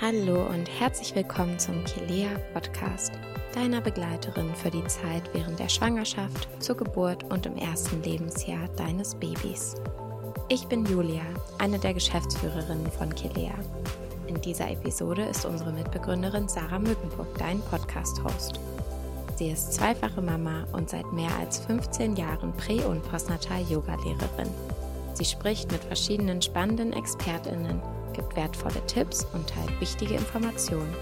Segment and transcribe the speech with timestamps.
[0.00, 3.12] Hallo und herzlich willkommen zum Kilea Podcast,
[3.54, 9.14] deiner Begleiterin für die Zeit während der Schwangerschaft, zur Geburt und im ersten Lebensjahr deines
[9.14, 9.76] Babys.
[10.50, 11.22] Ich bin Julia,
[11.58, 13.54] eine der Geschäftsführerinnen von Kilea.
[14.26, 18.60] In dieser Episode ist unsere Mitbegründerin Sarah Mückenburg dein Podcast-Host.
[19.36, 24.50] Sie ist zweifache Mama und seit mehr als 15 Jahren Prä- und Postnatal-Yoga-Lehrerin.
[25.14, 27.80] Sie spricht mit verschiedenen spannenden ExpertInnen
[28.14, 30.94] gibt wertvolle Tipps und teilt wichtige Informationen.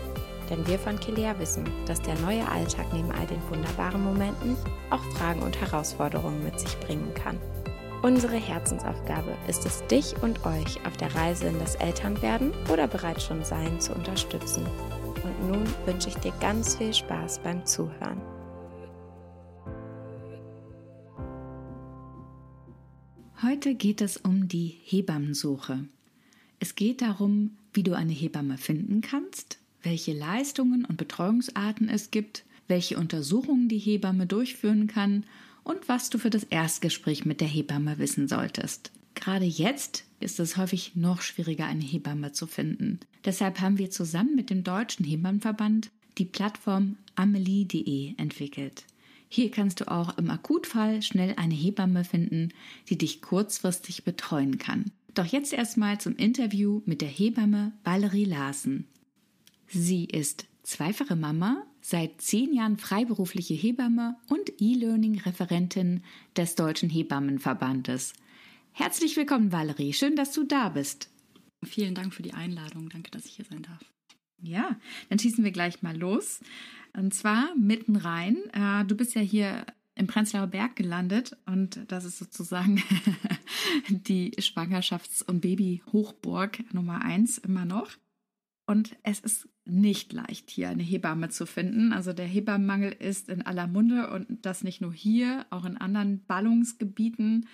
[0.50, 4.56] Denn wir von Kilea wissen, dass der neue Alltag neben all den wunderbaren Momenten
[4.90, 7.38] auch Fragen und Herausforderungen mit sich bringen kann.
[8.02, 13.24] Unsere Herzensaufgabe ist es, dich und euch auf der Reise in das Elternwerden oder bereits
[13.24, 14.66] schon Sein zu unterstützen.
[15.22, 18.20] Und nun wünsche ich dir ganz viel Spaß beim Zuhören.
[23.62, 25.84] Heute geht es um die Hebammensuche.
[26.58, 32.44] Es geht darum, wie du eine Hebamme finden kannst, welche Leistungen und Betreuungsarten es gibt,
[32.66, 35.22] welche Untersuchungen die Hebamme durchführen kann
[35.62, 38.90] und was du für das Erstgespräch mit der Hebamme wissen solltest.
[39.14, 42.98] Gerade jetzt ist es häufig noch schwieriger, eine Hebamme zu finden.
[43.24, 48.86] Deshalb haben wir zusammen mit dem Deutschen Hebammenverband die Plattform amelie.de entwickelt.
[49.34, 52.50] Hier kannst du auch im Akutfall schnell eine Hebamme finden,
[52.90, 54.92] die dich kurzfristig betreuen kann.
[55.14, 58.88] Doch jetzt erstmal zum Interview mit der Hebamme Valerie Larsen.
[59.68, 66.02] Sie ist zweifache Mama, seit zehn Jahren freiberufliche Hebamme und E-Learning-Referentin
[66.36, 68.12] des Deutschen Hebammenverbandes.
[68.72, 69.94] Herzlich willkommen, Valerie.
[69.94, 71.08] Schön, dass du da bist.
[71.64, 72.90] Vielen Dank für die Einladung.
[72.90, 73.80] Danke, dass ich hier sein darf.
[74.42, 74.76] Ja,
[75.08, 76.40] dann schießen wir gleich mal los.
[76.94, 78.36] Und zwar mitten rein.
[78.52, 82.82] Äh, du bist ja hier im Prenzlauer Berg gelandet und das ist sozusagen
[83.88, 87.90] die Schwangerschafts- und Baby-Hochburg Nummer eins immer noch.
[88.66, 91.92] Und es ist nicht leicht, hier eine Hebamme zu finden.
[91.92, 96.24] Also der Hebammenmangel ist in aller Munde und das nicht nur hier, auch in anderen
[96.24, 97.48] Ballungsgebieten.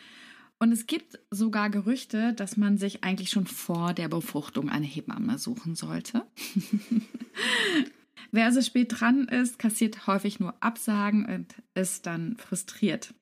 [0.60, 5.38] Und es gibt sogar Gerüchte, dass man sich eigentlich schon vor der Befruchtung eine Hebamme
[5.38, 6.26] suchen sollte.
[8.30, 13.14] Wer also spät dran ist, kassiert häufig nur Absagen und ist dann frustriert.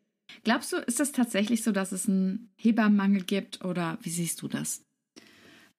[0.45, 4.49] Glaubst du, ist es tatsächlich so, dass es einen Hebammenmangel gibt oder wie siehst du
[4.49, 4.83] das?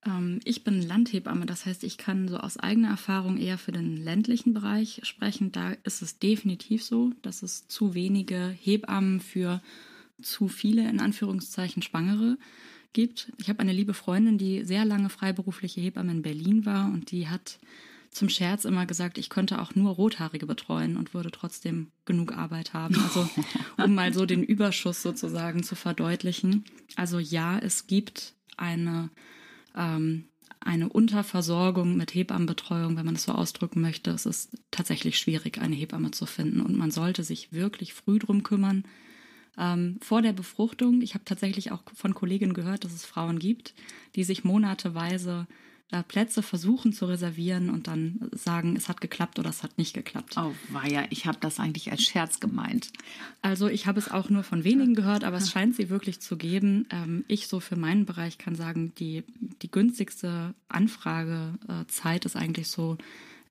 [0.06, 3.98] Ähm, ich bin Landhebamme, das heißt, ich kann so aus eigener Erfahrung eher für den
[3.98, 5.52] ländlichen Bereich sprechen.
[5.52, 9.62] Da ist es definitiv so, dass es zu wenige Hebammen für
[10.22, 12.38] zu viele, in Anführungszeichen, Schwangere
[12.94, 13.32] gibt.
[13.38, 17.28] Ich habe eine liebe Freundin, die sehr lange freiberufliche Hebamme in Berlin war und die
[17.28, 17.60] hat
[18.18, 22.74] zum Scherz immer gesagt, ich könnte auch nur Rothaarige betreuen und würde trotzdem genug Arbeit
[22.74, 22.96] haben.
[22.96, 23.30] Also
[23.84, 26.66] um mal so den Überschuss sozusagen zu verdeutlichen.
[26.96, 29.10] Also ja, es gibt eine
[29.76, 30.26] ähm,
[30.60, 34.12] eine Unterversorgung mit Hebammenbetreuung, wenn man es so ausdrücken möchte.
[34.12, 38.44] Es ist tatsächlich schwierig, eine Hebamme zu finden und man sollte sich wirklich früh drum
[38.44, 38.84] kümmern.
[39.58, 43.76] Ähm, vor der Befruchtung, ich habe tatsächlich auch von Kolleginnen gehört, dass es Frauen gibt,
[44.16, 45.48] die sich monateweise
[45.92, 49.94] äh, Plätze versuchen zu reservieren und dann sagen, es hat geklappt oder es hat nicht
[49.94, 50.36] geklappt.
[50.38, 52.92] Oh, war ja, ich habe das eigentlich als Scherz gemeint.
[53.42, 56.36] Also ich habe es auch nur von wenigen gehört, aber es scheint sie wirklich zu
[56.36, 56.88] geben.
[56.90, 59.24] Ähm, ich so für meinen Bereich kann sagen, die,
[59.62, 62.98] die günstigste Anfragezeit ist eigentlich so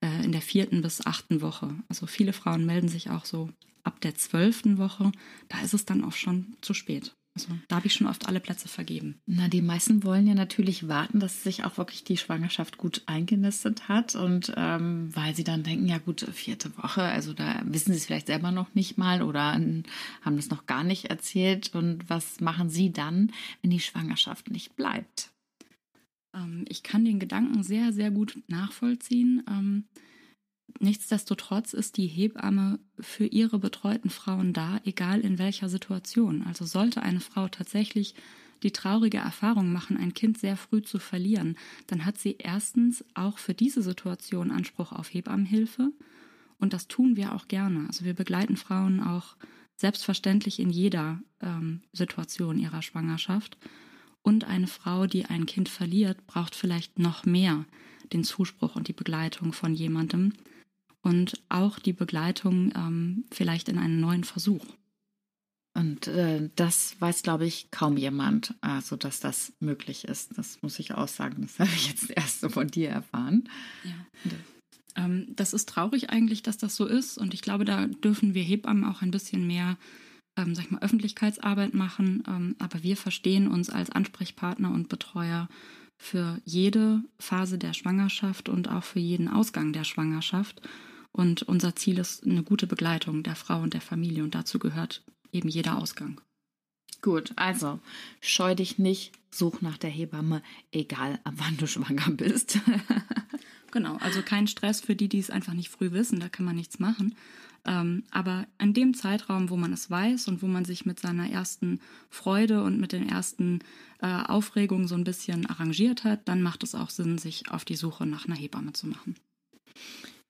[0.02, 1.74] äh, in der vierten bis achten Woche.
[1.88, 3.50] Also viele Frauen melden sich auch so
[3.82, 5.12] ab der zwölften Woche.
[5.48, 7.14] Da ist es dann auch schon zu spät.
[7.36, 9.20] Also da habe ich schon oft alle Plätze vergeben.
[9.26, 13.88] Na, die meisten wollen ja natürlich warten, dass sich auch wirklich die Schwangerschaft gut eingenistet
[13.88, 17.98] hat und ähm, weil sie dann denken, ja gut, vierte Woche, also da wissen sie
[17.98, 19.84] es vielleicht selber noch nicht mal oder haben
[20.36, 21.74] das noch gar nicht erzählt.
[21.74, 23.30] Und was machen sie dann,
[23.60, 25.30] wenn die Schwangerschaft nicht bleibt?
[26.34, 29.42] Ähm, ich kann den Gedanken sehr, sehr gut nachvollziehen.
[29.46, 29.84] Ähm,
[30.78, 36.42] Nichtsdestotrotz ist die Hebamme für ihre betreuten Frauen da, egal in welcher Situation.
[36.42, 38.14] Also sollte eine Frau tatsächlich
[38.62, 41.56] die traurige Erfahrung machen, ein Kind sehr früh zu verlieren,
[41.86, 45.92] dann hat sie erstens auch für diese Situation Anspruch auf Hebammenhilfe.
[46.58, 47.86] Und das tun wir auch gerne.
[47.86, 49.36] Also wir begleiten Frauen auch
[49.76, 53.58] selbstverständlich in jeder ähm, Situation ihrer Schwangerschaft.
[54.22, 57.66] Und eine Frau, die ein Kind verliert, braucht vielleicht noch mehr
[58.12, 60.32] den Zuspruch und die Begleitung von jemandem,
[61.06, 64.66] und auch die Begleitung ähm, vielleicht in einen neuen Versuch.
[65.72, 70.36] Und äh, das weiß, glaube ich, kaum jemand, also dass das möglich ist.
[70.36, 71.42] Das muss ich auch sagen.
[71.42, 73.48] Das habe ich jetzt erst so von dir erfahren.
[73.84, 75.04] Ja.
[75.04, 77.18] Ähm, das ist traurig eigentlich, dass das so ist.
[77.18, 79.76] Und ich glaube, da dürfen wir Hebammen auch ein bisschen mehr,
[80.36, 82.24] ähm, sag ich mal, Öffentlichkeitsarbeit machen.
[82.26, 85.48] Ähm, aber wir verstehen uns als Ansprechpartner und Betreuer
[85.98, 90.62] für jede Phase der Schwangerschaft und auch für jeden Ausgang der Schwangerschaft.
[91.16, 95.02] Und unser Ziel ist eine gute Begleitung der Frau und der Familie und dazu gehört
[95.32, 96.20] eben jeder Ausgang.
[97.00, 97.80] Gut, also
[98.20, 100.42] scheu dich nicht, such nach der Hebamme,
[100.72, 102.58] egal ab wann du schwanger bist.
[103.70, 106.56] genau, also kein Stress für die, die es einfach nicht früh wissen, da kann man
[106.56, 107.16] nichts machen.
[107.64, 111.30] Ähm, aber in dem Zeitraum, wo man es weiß und wo man sich mit seiner
[111.30, 111.80] ersten
[112.10, 113.60] Freude und mit den ersten
[114.02, 117.76] äh, Aufregungen so ein bisschen arrangiert hat, dann macht es auch Sinn, sich auf die
[117.76, 119.14] Suche nach einer Hebamme zu machen.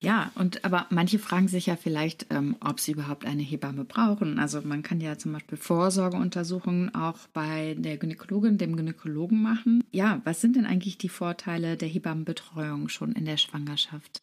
[0.02, 4.38] Ja, und aber manche fragen sich ja vielleicht, ähm, ob sie überhaupt eine Hebamme brauchen.
[4.38, 9.82] Also man kann ja zum Beispiel Vorsorgeuntersuchungen auch bei der Gynäkologin, dem Gynäkologen machen.
[9.92, 14.20] Ja, was sind denn eigentlich die Vorteile der Hebammenbetreuung schon in der Schwangerschaft?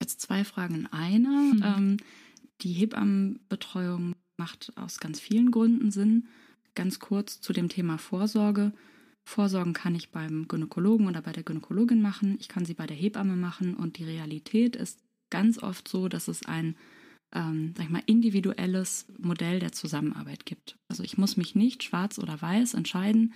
[0.00, 1.28] Jetzt zwei Fragen in einer.
[1.28, 1.62] Mhm.
[1.64, 1.96] Ähm,
[2.60, 6.28] die Hebammenbetreuung macht aus ganz vielen Gründen Sinn.
[6.76, 8.72] Ganz kurz zu dem Thema Vorsorge.
[9.24, 12.36] Vorsorgen kann ich beim Gynäkologen oder bei der Gynäkologin machen.
[12.38, 13.74] Ich kann sie bei der Hebamme machen.
[13.74, 15.00] Und die Realität ist
[15.30, 16.76] ganz oft so, dass es ein
[17.34, 20.76] ähm, sag ich mal, individuelles Modell der Zusammenarbeit gibt.
[20.88, 23.34] Also ich muss mich nicht schwarz oder weiß entscheiden,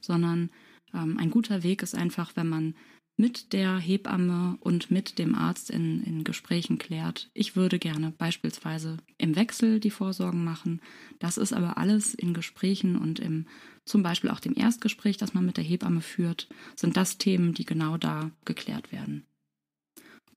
[0.00, 0.50] sondern
[0.94, 2.74] ähm, ein guter Weg ist einfach, wenn man
[3.16, 7.28] mit der Hebamme und mit dem Arzt in, in Gesprächen klärt.
[7.34, 10.80] Ich würde gerne beispielsweise im Wechsel die Vorsorgen machen.
[11.18, 13.46] Das ist aber alles in Gesprächen und im
[13.84, 17.66] zum Beispiel auch dem Erstgespräch, das man mit der Hebamme führt, sind das Themen, die
[17.66, 19.26] genau da geklärt werden.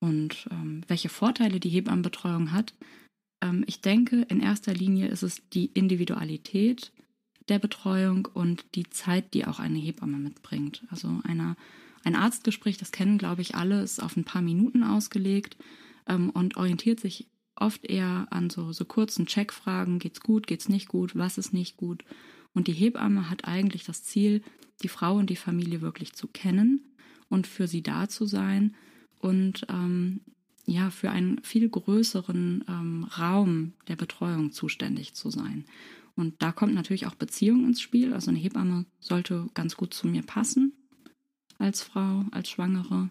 [0.03, 2.73] Und ähm, welche Vorteile die Hebammenbetreuung hat,
[3.41, 6.91] ähm, ich denke, in erster Linie ist es die Individualität
[7.47, 10.83] der Betreuung und die Zeit, die auch eine Hebamme mitbringt.
[10.89, 11.55] Also einer
[12.03, 15.55] ein Arztgespräch, das kennen, glaube ich, alle, ist auf ein paar Minuten ausgelegt
[16.05, 19.99] ähm, und orientiert sich oft eher an so, so kurzen Checkfragen.
[19.99, 22.03] Geht's gut, geht's nicht gut, was ist nicht gut?
[22.53, 24.43] Und die Hebamme hat eigentlich das Ziel,
[24.81, 26.93] die Frau und die Familie wirklich zu kennen
[27.29, 28.75] und für sie da zu sein
[29.23, 30.21] und ähm,
[30.65, 35.65] ja, für einen viel größeren ähm, Raum der Betreuung zuständig zu sein.
[36.15, 38.13] Und da kommt natürlich auch Beziehung ins Spiel.
[38.13, 40.73] Also eine Hebamme sollte ganz gut zu mir passen
[41.57, 43.09] als Frau, als Schwangere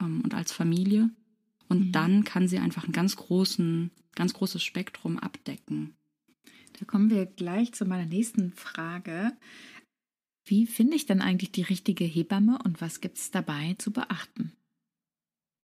[0.00, 1.10] ähm, und als Familie.
[1.68, 1.92] Und mhm.
[1.92, 5.96] dann kann sie einfach ein ganz großen, ganz großes Spektrum abdecken.
[6.78, 9.32] Da kommen wir gleich zu meiner nächsten Frage.
[10.44, 14.52] Wie finde ich denn eigentlich die richtige Hebamme und was gibt es dabei zu beachten?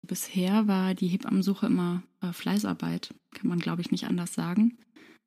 [0.10, 4.76] Bisher war die Hebammensuche immer äh, Fleißarbeit, kann man glaube ich nicht anders sagen.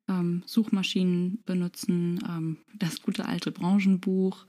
[0.09, 4.45] Ähm, Suchmaschinen benutzen, ähm, das gute alte Branchenbuch,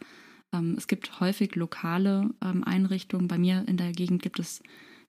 [0.53, 3.29] ähm, es gibt häufig lokale ähm, Einrichtungen.
[3.29, 4.61] Bei mir in der Gegend gibt es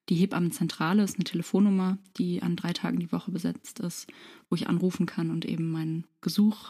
[0.09, 4.05] die Hebammenzentrale, ist eine Telefonnummer, die an drei Tagen die Woche besetzt ist,
[4.51, 6.69] wo ich anrufen kann und eben meinen Gesuch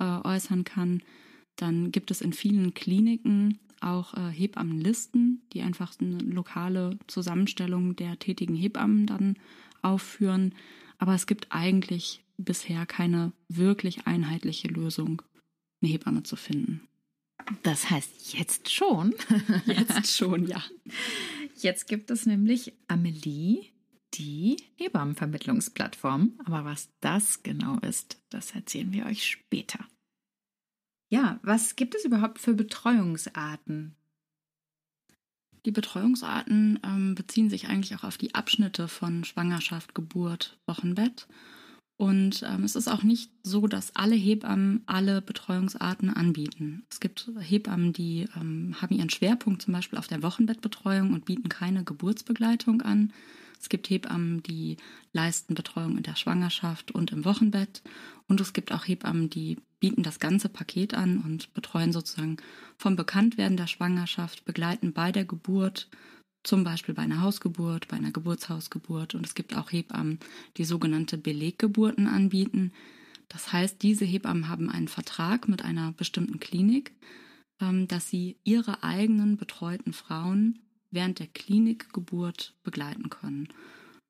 [0.00, 1.02] äh, äußern kann.
[1.56, 8.18] Dann gibt es in vielen Kliniken auch äh, Hebammenlisten, die einfach eine lokale Zusammenstellung der
[8.18, 9.36] tätigen Hebammen dann
[9.82, 10.54] aufführen.
[10.98, 15.22] Aber es gibt eigentlich bisher keine wirklich einheitliche Lösung,
[15.82, 16.86] eine Hebamme zu finden.
[17.62, 19.14] Das heißt jetzt schon.
[19.66, 20.62] Jetzt schon, ja.
[21.56, 23.64] Jetzt gibt es nämlich Amelie,
[24.14, 26.38] die Hebammenvermittlungsplattform.
[26.44, 29.80] Aber was das genau ist, das erzählen wir euch später.
[31.10, 33.94] Ja, was gibt es überhaupt für Betreuungsarten?
[35.66, 41.26] Die Betreuungsarten ähm, beziehen sich eigentlich auch auf die Abschnitte von Schwangerschaft, Geburt, Wochenbett
[42.00, 46.86] und ähm, es ist auch nicht so, dass alle Hebammen alle Betreuungsarten anbieten.
[46.90, 51.50] Es gibt Hebammen, die ähm, haben ihren Schwerpunkt zum Beispiel auf der Wochenbettbetreuung und bieten
[51.50, 53.12] keine Geburtsbegleitung an.
[53.60, 54.78] Es gibt Hebammen, die
[55.12, 57.82] leisten Betreuung in der Schwangerschaft und im Wochenbett.
[58.26, 62.38] Und es gibt auch Hebammen, die bieten das ganze Paket an und betreuen sozusagen
[62.78, 65.88] vom Bekanntwerden der Schwangerschaft, begleiten bei der Geburt
[66.42, 69.14] zum Beispiel bei einer Hausgeburt, bei einer Geburtshausgeburt.
[69.14, 70.18] Und es gibt auch Hebammen,
[70.56, 72.72] die sogenannte Beleggeburten anbieten.
[73.28, 76.92] Das heißt, diese Hebammen haben einen Vertrag mit einer bestimmten Klinik,
[77.60, 80.58] ähm, dass sie ihre eigenen betreuten Frauen
[80.90, 83.48] während der Klinikgeburt begleiten können.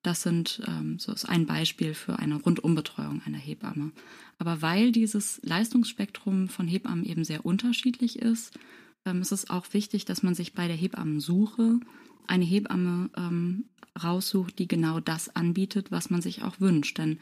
[0.02, 3.92] Das sind ähm, so ist ein Beispiel für eine Rundumbetreuung einer Hebamme.
[4.38, 8.58] Aber weil dieses Leistungsspektrum von Hebammen eben sehr unterschiedlich ist,
[9.04, 11.80] ähm, ist es auch wichtig, dass man sich bei der Hebammensuche
[12.26, 13.66] eine Hebamme ähm,
[14.02, 16.96] raussucht, die genau das anbietet, was man sich auch wünscht.
[16.96, 17.18] Denn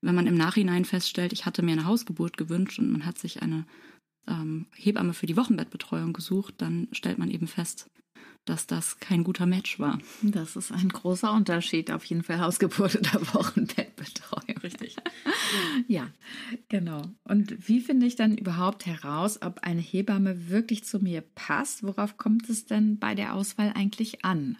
[0.00, 3.42] wenn man im Nachhinein feststellt, ich hatte mir eine Hausgeburt gewünscht und man hat sich
[3.42, 3.66] eine
[4.26, 7.88] ähm, Hebamme für die Wochenbettbetreuung gesucht, dann stellt man eben fest,
[8.46, 9.98] dass das kein guter Match war.
[10.22, 14.58] Das ist ein großer Unterschied, auf jeden Fall Hausgeburt oder Wochenbettbetreuung.
[14.62, 14.96] richtig.
[15.88, 16.08] ja,
[16.68, 17.02] genau.
[17.24, 21.82] Und wie finde ich dann überhaupt heraus, ob eine Hebamme wirklich zu mir passt?
[21.82, 24.56] Worauf kommt es denn bei der Auswahl eigentlich an?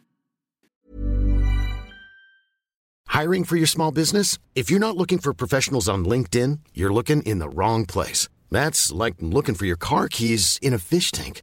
[3.08, 4.38] Hiring for your small business?
[4.54, 8.28] If you're not looking for professionals on LinkedIn, you're looking in the wrong place.
[8.50, 11.42] That's like looking for your car keys in a fish tank.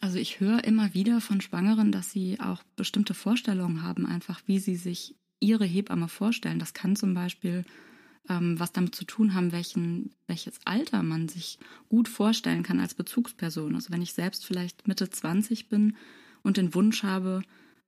[0.00, 4.58] Also ich höre immer wieder von Schwangeren, dass sie auch bestimmte Vorstellungen haben, einfach wie
[4.58, 6.58] sie sich ihre Hebamme vorstellen.
[6.58, 7.64] Das kann zum Beispiel
[8.28, 12.94] ähm, was damit zu tun haben, welchen, welches Alter man sich gut vorstellen kann als
[12.94, 13.74] Bezugsperson.
[13.74, 15.96] Also wenn ich selbst vielleicht Mitte 20 bin
[16.42, 17.42] und den Wunsch habe,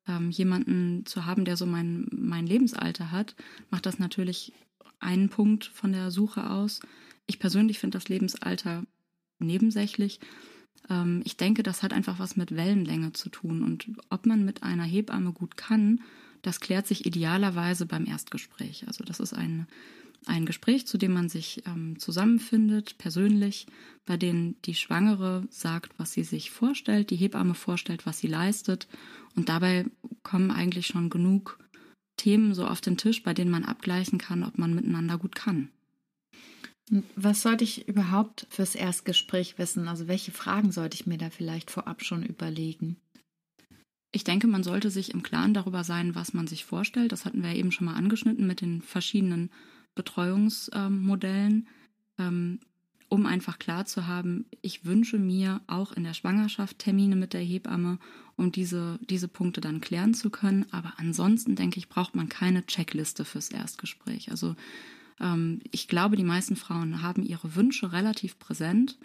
[0.06, 3.36] ähm, jemanden zu haben, der so mein, mein Lebensalter hat,
[3.70, 4.52] macht das natürlich
[5.00, 6.80] einen Punkt von der Suche aus.
[7.26, 8.84] Ich persönlich finde das Lebensalter
[9.38, 10.20] nebensächlich.
[10.88, 13.62] Ähm, ich denke, das hat einfach was mit Wellenlänge zu tun.
[13.62, 16.00] Und ob man mit einer Hebamme gut kann,
[16.42, 18.86] das klärt sich idealerweise beim Erstgespräch.
[18.86, 19.66] Also das ist ein,
[20.26, 23.66] ein Gespräch, zu dem man sich ähm, zusammenfindet, persönlich,
[24.06, 28.88] bei dem die Schwangere sagt, was sie sich vorstellt, die Hebamme vorstellt, was sie leistet.
[29.34, 29.86] Und dabei
[30.22, 31.58] kommen eigentlich schon genug
[32.16, 35.70] Themen so auf den Tisch, bei denen man abgleichen kann, ob man miteinander gut kann.
[37.16, 39.88] Was sollte ich überhaupt fürs Erstgespräch wissen?
[39.88, 42.96] Also welche Fragen sollte ich mir da vielleicht vorab schon überlegen?
[44.10, 47.12] Ich denke, man sollte sich im Klaren darüber sein, was man sich vorstellt.
[47.12, 49.50] Das hatten wir ja eben schon mal angeschnitten mit den verschiedenen
[49.94, 51.68] Betreuungsmodellen,
[52.18, 52.60] ähm,
[53.10, 57.40] um einfach klar zu haben, ich wünsche mir auch in der Schwangerschaft Termine mit der
[57.40, 57.98] Hebamme,
[58.36, 60.66] um diese, diese Punkte dann klären zu können.
[60.72, 64.30] Aber ansonsten, denke ich, braucht man keine Checkliste fürs Erstgespräch.
[64.30, 64.56] Also
[65.20, 68.98] ähm, ich glaube, die meisten Frauen haben ihre Wünsche relativ präsent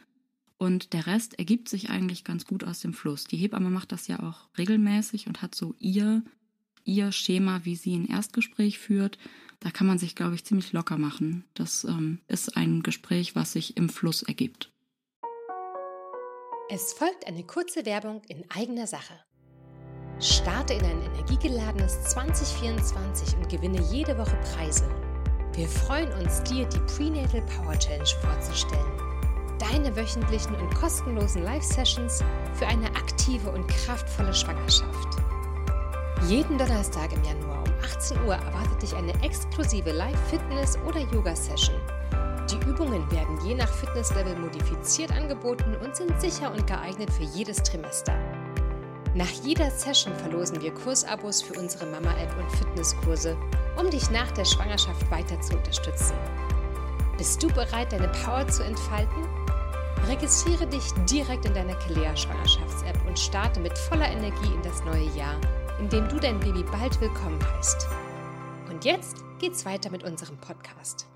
[0.58, 3.26] und der Rest ergibt sich eigentlich ganz gut aus dem Fluss.
[3.26, 6.24] Die Hebamme macht das ja auch regelmäßig und hat so ihr,
[6.84, 9.18] ihr Schema, wie sie ein Erstgespräch führt.
[9.60, 11.46] Da kann man sich, glaube ich, ziemlich locker machen.
[11.54, 14.72] Das ähm, ist ein Gespräch, was sich im Fluss ergibt.
[16.70, 19.14] Es folgt eine kurze Werbung in eigener Sache.
[20.20, 24.90] Starte in ein energiegeladenes 2024 und gewinne jede Woche Preise
[25.56, 28.82] wir freuen uns, dir die Prenatal Power Challenge vorzustellen.
[29.60, 35.18] Deine wöchentlichen und kostenlosen Live-Sessions für eine aktive und kraftvolle Schwangerschaft.
[36.28, 41.80] Jeden Donnerstag im Januar um 18 Uhr erwartet dich eine exklusive Live-Fitness- oder Yoga-Session.
[42.50, 47.58] Die Übungen werden je nach Fitnesslevel modifiziert angeboten und sind sicher und geeignet für jedes
[47.58, 48.14] Trimester.
[49.16, 53.38] Nach jeder Session verlosen wir Kursabos für unsere Mama-App und Fitnesskurse,
[53.78, 56.16] um dich nach der Schwangerschaft weiter zu unterstützen.
[57.16, 59.24] Bist du bereit, deine Power zu entfalten?
[60.08, 65.16] Registriere dich direkt in deiner Kelea Schwangerschafts-App und starte mit voller Energie in das neue
[65.16, 65.40] Jahr,
[65.80, 67.88] in dem du dein Baby bald willkommen heißt.
[68.72, 71.08] Und jetzt geht's weiter mit unserem Podcast.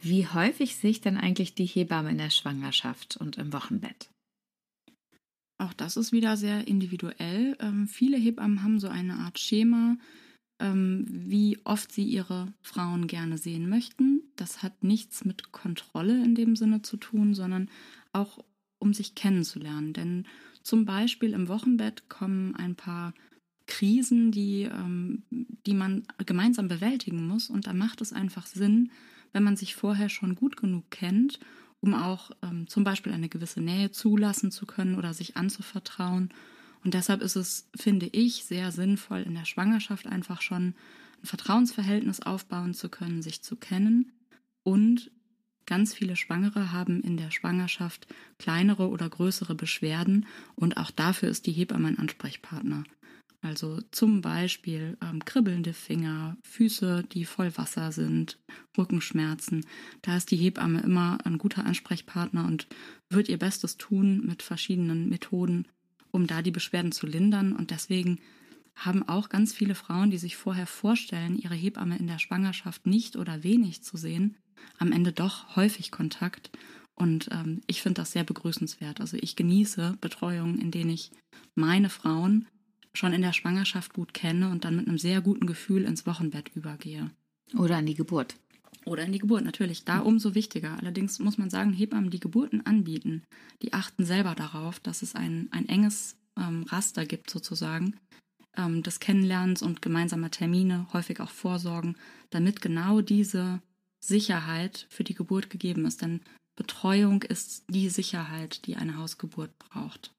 [0.00, 4.11] Wie häufig sehe ich denn eigentlich die Hebamme in der Schwangerschaft und im Wochenbett?
[5.62, 7.56] Auch das ist wieder sehr individuell.
[7.60, 9.96] Ähm, viele Hebammen haben so eine Art Schema,
[10.58, 14.22] ähm, wie oft sie ihre Frauen gerne sehen möchten.
[14.34, 17.70] Das hat nichts mit Kontrolle in dem Sinne zu tun, sondern
[18.12, 18.44] auch
[18.80, 19.92] um sich kennenzulernen.
[19.92, 20.26] Denn
[20.64, 23.14] zum Beispiel im Wochenbett kommen ein paar
[23.66, 27.50] Krisen, die, ähm, die man gemeinsam bewältigen muss.
[27.50, 28.90] Und da macht es einfach Sinn,
[29.32, 31.38] wenn man sich vorher schon gut genug kennt
[31.82, 36.30] um auch ähm, zum Beispiel eine gewisse Nähe zulassen zu können oder sich anzuvertrauen.
[36.84, 40.74] Und deshalb ist es, finde ich, sehr sinnvoll, in der Schwangerschaft einfach schon
[41.22, 44.12] ein Vertrauensverhältnis aufbauen zu können, sich zu kennen.
[44.62, 45.10] Und
[45.66, 48.06] ganz viele Schwangere haben in der Schwangerschaft
[48.38, 52.84] kleinere oder größere Beschwerden und auch dafür ist die Hebamme ein Ansprechpartner.
[53.42, 58.38] Also zum Beispiel ähm, kribbelnde Finger, Füße, die voll Wasser sind,
[58.78, 59.66] Rückenschmerzen.
[60.00, 62.68] Da ist die Hebamme immer ein guter Ansprechpartner und
[63.10, 65.66] wird ihr Bestes tun mit verschiedenen Methoden,
[66.12, 67.52] um da die Beschwerden zu lindern.
[67.52, 68.20] Und deswegen
[68.76, 73.16] haben auch ganz viele Frauen, die sich vorher vorstellen, ihre Hebamme in der Schwangerschaft nicht
[73.16, 74.36] oder wenig zu sehen,
[74.78, 76.52] am Ende doch häufig Kontakt.
[76.94, 79.00] Und ähm, ich finde das sehr begrüßenswert.
[79.00, 81.10] Also ich genieße Betreuungen, in denen ich
[81.56, 82.46] meine Frauen
[82.94, 86.50] schon in der Schwangerschaft gut kenne und dann mit einem sehr guten Gefühl ins Wochenbett
[86.54, 87.10] übergehe.
[87.56, 88.36] Oder an die Geburt.
[88.84, 89.84] Oder in die Geburt, natürlich.
[89.84, 90.76] Da umso wichtiger.
[90.78, 93.22] Allerdings muss man sagen, Hebammen, die Geburten anbieten,
[93.62, 97.96] die achten selber darauf, dass es ein, ein enges ähm, Raster gibt, sozusagen,
[98.56, 101.96] ähm, des Kennenlernens und gemeinsamer Termine, häufig auch Vorsorgen,
[102.30, 103.60] damit genau diese
[104.00, 106.02] Sicherheit für die Geburt gegeben ist.
[106.02, 106.20] Denn
[106.56, 110.12] Betreuung ist die Sicherheit, die eine Hausgeburt braucht.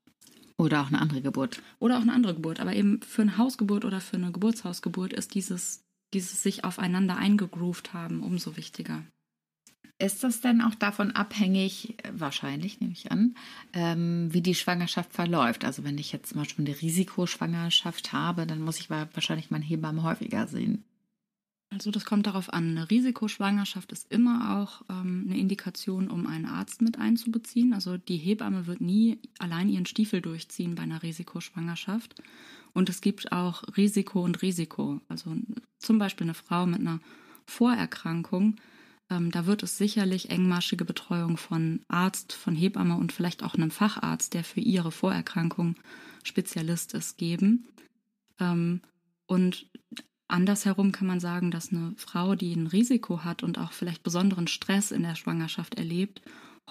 [0.58, 1.62] Oder auch eine andere Geburt.
[1.80, 2.60] Oder auch eine andere Geburt.
[2.60, 5.84] Aber eben für eine Hausgeburt oder für eine Geburtshausgeburt ist dieses,
[6.14, 9.04] dieses sich aufeinander eingegroovt haben umso wichtiger.
[10.00, 13.36] Ist das denn auch davon abhängig, wahrscheinlich nehme ich an,
[13.74, 15.64] ähm, wie die Schwangerschaft verläuft?
[15.64, 20.04] Also wenn ich jetzt zum Beispiel eine Risikoschwangerschaft habe, dann muss ich wahrscheinlich meinen Hebamme
[20.04, 20.84] häufiger sehen.
[21.74, 22.78] Also das kommt darauf an.
[22.78, 27.74] Eine Risikoschwangerschaft ist immer auch ähm, eine Indikation, um einen Arzt mit einzubeziehen.
[27.74, 32.22] Also die Hebamme wird nie allein ihren Stiefel durchziehen bei einer Risikoschwangerschaft.
[32.74, 35.02] Und es gibt auch Risiko und Risiko.
[35.08, 35.36] Also
[35.80, 37.00] zum Beispiel eine Frau mit einer
[37.46, 38.56] Vorerkrankung,
[39.10, 43.72] ähm, da wird es sicherlich engmaschige Betreuung von Arzt, von Hebamme und vielleicht auch einem
[43.72, 45.76] Facharzt, der für ihre Vorerkrankung
[46.24, 47.68] Spezialist ist, geben.
[48.40, 48.82] Ähm,
[49.26, 49.68] und
[50.34, 54.48] Andersherum kann man sagen, dass eine Frau, die ein Risiko hat und auch vielleicht besonderen
[54.48, 56.24] Stress in der Schwangerschaft erlebt,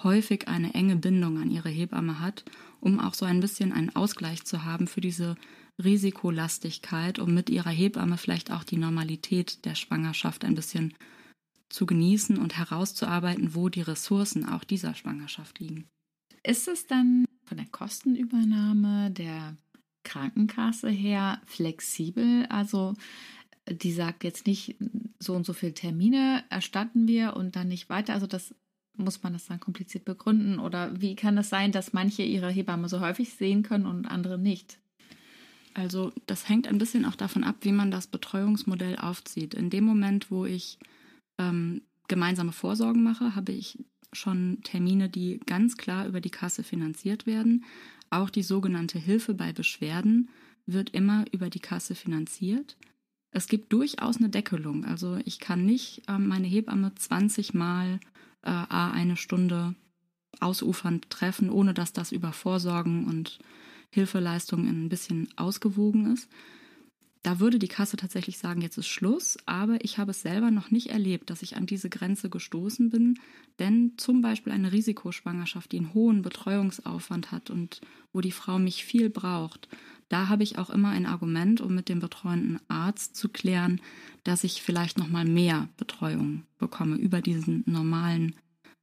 [0.03, 2.43] häufig eine enge Bindung an ihre Hebamme hat,
[2.81, 5.35] um auch so ein bisschen einen Ausgleich zu haben für diese
[5.81, 10.93] Risikolastigkeit, um mit ihrer Hebamme vielleicht auch die Normalität der Schwangerschaft ein bisschen
[11.69, 15.87] zu genießen und herauszuarbeiten, wo die Ressourcen auch dieser Schwangerschaft liegen.
[16.43, 19.55] Ist es dann von der Kostenübernahme der
[20.03, 22.45] Krankenkasse her flexibel?
[22.47, 22.93] Also
[23.69, 24.75] die sagt jetzt nicht,
[25.19, 28.13] so und so viele Termine erstatten wir und dann nicht weiter.
[28.13, 28.53] Also das
[28.95, 30.59] muss man das dann kompliziert begründen?
[30.59, 34.37] Oder wie kann es sein, dass manche ihre Hebamme so häufig sehen können und andere
[34.37, 34.79] nicht?
[35.73, 39.55] Also das hängt ein bisschen auch davon ab, wie man das Betreuungsmodell aufzieht.
[39.55, 40.77] In dem Moment, wo ich
[41.39, 47.25] ähm, gemeinsame Vorsorgen mache, habe ich schon Termine, die ganz klar über die Kasse finanziert
[47.25, 47.63] werden.
[48.11, 50.29] Auch die sogenannte Hilfe bei Beschwerden
[50.67, 52.77] wird immer über die Kasse finanziert.
[53.35, 54.85] Es gibt durchaus eine Deckelung.
[54.85, 57.99] Also ich kann nicht äh, meine Hebamme 20 Mal
[58.43, 59.75] äh, eine Stunde
[60.39, 63.39] ausufernd treffen, ohne dass das über Vorsorgen und
[63.89, 66.29] Hilfeleistungen ein bisschen ausgewogen ist.
[67.23, 70.71] Da würde die Kasse tatsächlich sagen, jetzt ist Schluss, aber ich habe es selber noch
[70.71, 73.17] nicht erlebt, dass ich an diese Grenze gestoßen bin,
[73.59, 77.79] denn zum Beispiel eine Risikoschwangerschaft, die einen hohen Betreuungsaufwand hat und
[78.11, 79.69] wo die Frau mich viel braucht,
[80.09, 83.81] da habe ich auch immer ein Argument, um mit dem betreuenden Arzt zu klären,
[84.23, 88.35] dass ich vielleicht noch mal mehr Betreuung bekomme über diesen normalen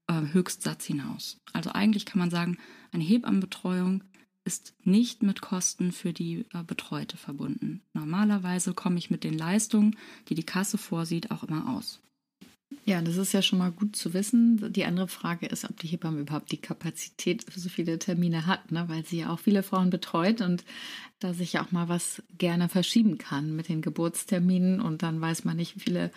[0.07, 1.39] äh, Höchstsatz hinaus.
[1.53, 2.57] Also eigentlich kann man sagen,
[2.91, 4.03] eine Hebammenbetreuung
[4.45, 7.83] ist nicht mit Kosten für die äh, Betreute verbunden.
[7.93, 9.97] Normalerweise komme ich mit den Leistungen,
[10.29, 12.01] die die Kasse vorsieht, auch immer aus.
[12.85, 14.73] Ja, das ist ja schon mal gut zu wissen.
[14.73, 18.71] Die andere Frage ist, ob die Hebamme überhaupt die Kapazität für so viele Termine hat,
[18.71, 18.85] ne?
[18.89, 20.65] weil sie ja auch viele Frauen betreut und
[21.19, 25.45] da sich ja auch mal was gerne verschieben kann mit den Geburtsterminen und dann weiß
[25.45, 26.11] man nicht, wie viele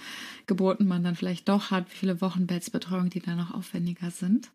[0.45, 4.51] Geburten man dann vielleicht doch hat, wie viele Wochenbettsbetreuungen, die dann noch aufwendiger sind.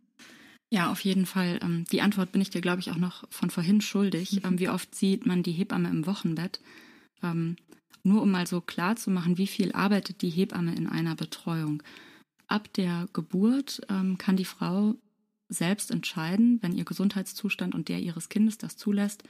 [0.70, 1.58] Ja, auf jeden Fall.
[1.62, 4.32] Ähm, die Antwort bin ich dir, glaube ich, auch noch von vorhin schuldig.
[4.32, 4.40] Mhm.
[4.44, 6.60] Ähm, wie oft sieht man die Hebamme im Wochenbett?
[7.22, 7.56] Ähm,
[8.02, 11.82] nur um mal so klar zu machen, wie viel arbeitet die Hebamme in einer Betreuung.
[12.46, 13.82] Ab der Geburt
[14.16, 14.94] kann die Frau
[15.50, 19.24] selbst entscheiden, wenn ihr Gesundheitszustand und der ihres Kindes das zulässt,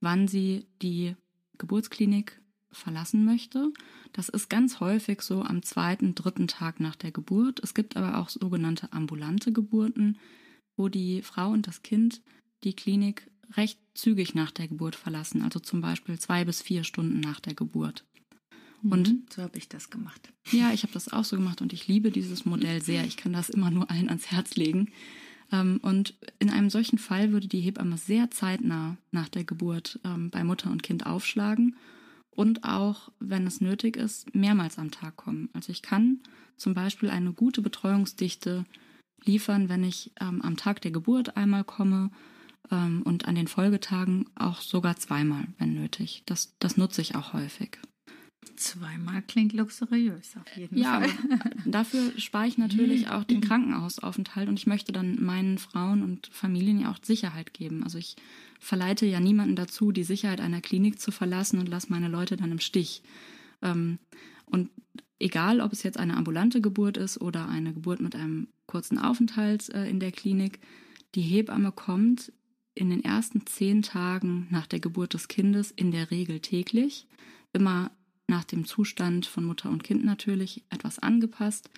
[0.00, 1.14] wann sie die
[1.58, 2.40] Geburtsklinik
[2.72, 3.72] verlassen möchte.
[4.12, 7.60] Das ist ganz häufig so am zweiten, dritten Tag nach der Geburt.
[7.62, 10.18] Es gibt aber auch sogenannte ambulante Geburten,
[10.76, 12.20] wo die Frau und das Kind
[12.64, 17.20] die Klinik recht zügig nach der Geburt verlassen, also zum Beispiel zwei bis vier Stunden
[17.20, 18.04] nach der Geburt.
[18.82, 18.92] Mhm.
[18.92, 20.32] Und so habe ich das gemacht.
[20.50, 23.04] Ja, ich habe das auch so gemacht und ich liebe dieses Modell sehr.
[23.04, 24.90] Ich kann das immer nur allen ans Herz legen.
[25.52, 30.30] Ähm, und in einem solchen Fall würde die Hebamme sehr zeitnah nach der Geburt ähm,
[30.30, 31.76] bei Mutter und Kind aufschlagen
[32.30, 35.48] und auch, wenn es nötig ist, mehrmals am Tag kommen.
[35.52, 36.20] Also ich kann
[36.56, 38.64] zum Beispiel eine gute Betreuungsdichte
[39.26, 42.10] liefern, wenn ich ähm, am Tag der Geburt einmal komme,
[42.70, 46.22] ähm, und an den Folgetagen auch sogar zweimal, wenn nötig.
[46.26, 47.78] Das, das nutze ich auch häufig.
[48.56, 51.10] Zweimal klingt luxuriös auf jeden ja, Fall.
[51.64, 56.80] dafür spare ich natürlich auch den Krankenhausaufenthalt und ich möchte dann meinen Frauen und Familien
[56.80, 57.82] ja auch Sicherheit geben.
[57.82, 58.16] Also ich
[58.60, 62.52] verleite ja niemanden dazu, die Sicherheit einer Klinik zu verlassen und lasse meine Leute dann
[62.52, 63.02] im Stich.
[63.62, 63.98] Ähm,
[64.46, 64.70] und
[65.18, 69.68] egal, ob es jetzt eine ambulante Geburt ist oder eine Geburt mit einem kurzen Aufenthalt
[69.70, 70.60] äh, in der Klinik,
[71.14, 72.32] die Hebamme kommt
[72.74, 77.06] in den ersten zehn Tagen nach der Geburt des Kindes in der Regel täglich,
[77.52, 77.92] immer
[78.26, 81.70] nach dem Zustand von Mutter und Kind natürlich etwas angepasst.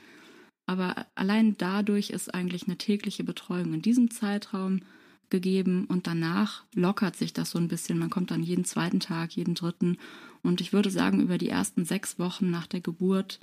[0.67, 4.81] Aber allein dadurch ist eigentlich eine tägliche Betreuung in diesem Zeitraum
[5.31, 7.99] gegeben und danach lockert sich das so ein bisschen.
[7.99, 9.99] Man kommt dann jeden zweiten Tag, jeden dritten.
[10.43, 13.41] Und ich würde sagen, über die ersten sechs Wochen nach der Geburt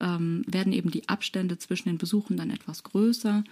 [0.00, 3.44] ähm, werden eben die Abstände zwischen den Besuchen dann etwas größer.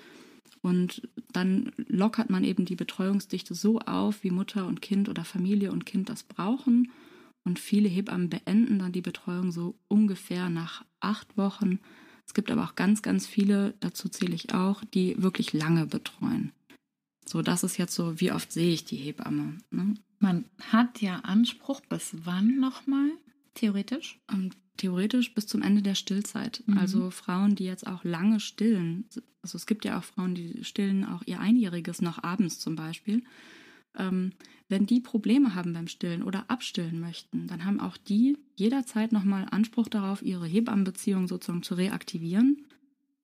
[0.62, 5.72] Und dann lockert man eben die Betreuungsdichte so auf, wie Mutter und Kind oder Familie
[5.72, 6.90] und Kind das brauchen.
[7.44, 11.78] Und viele Hebammen beenden dann die Betreuung so ungefähr nach acht Wochen.
[12.26, 16.52] Es gibt aber auch ganz, ganz viele, dazu zähle ich auch, die wirklich lange betreuen.
[17.30, 19.58] So, das ist jetzt so, wie oft sehe ich die Hebamme.
[19.70, 19.94] Ne?
[20.18, 23.08] Man hat ja Anspruch bis wann nochmal,
[23.54, 24.18] theoretisch?
[24.32, 26.64] Ähm, theoretisch bis zum Ende der Stillzeit.
[26.66, 26.78] Mhm.
[26.78, 29.04] Also Frauen, die jetzt auch lange stillen,
[29.42, 33.22] also es gibt ja auch Frauen, die stillen auch ihr Einjähriges noch abends zum Beispiel.
[33.96, 34.32] Ähm,
[34.68, 39.46] wenn die Probleme haben beim Stillen oder abstillen möchten, dann haben auch die jederzeit nochmal
[39.52, 42.66] Anspruch darauf, ihre Hebammenbeziehung sozusagen zu reaktivieren.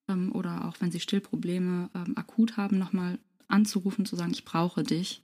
[0.09, 4.83] Ähm, oder auch wenn sie Stillprobleme ähm, akut haben, nochmal anzurufen, zu sagen, ich brauche
[4.83, 5.23] dich.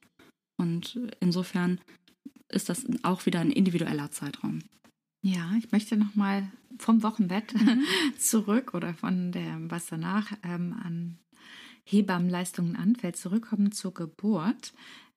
[0.56, 1.80] Und insofern
[2.48, 4.60] ist das auch wieder ein individueller Zeitraum.
[5.22, 7.84] Ja, ich möchte nochmal vom Wochenbett mhm.
[8.18, 11.18] zurück oder von dem, was danach ähm, an
[11.84, 14.72] Hebammenleistungen anfällt, zurückkommen zur Geburt.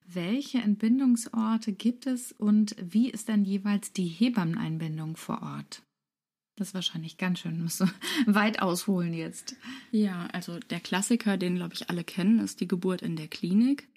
[0.07, 5.81] Welche Entbindungsorte gibt es und wie ist dann jeweils die Hebammeneinbindung vor Ort?
[6.55, 7.85] Das ist wahrscheinlich ganz schön, musst du
[8.27, 9.55] weit ausholen jetzt.
[9.91, 13.87] Ja, also der Klassiker, den glaube ich alle kennen, ist die Geburt in der Klinik.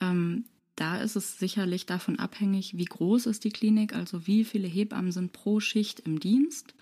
[0.00, 4.66] Ähm, da ist es sicherlich davon abhängig, wie groß ist die Klinik, also wie viele
[4.66, 6.74] Hebammen sind pro Schicht im Dienst.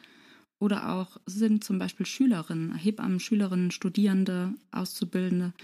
[0.59, 5.55] Oder auch sind zum Beispiel Schülerinnen, Hebammen, Schülerinnen, Studierende, Auszubildende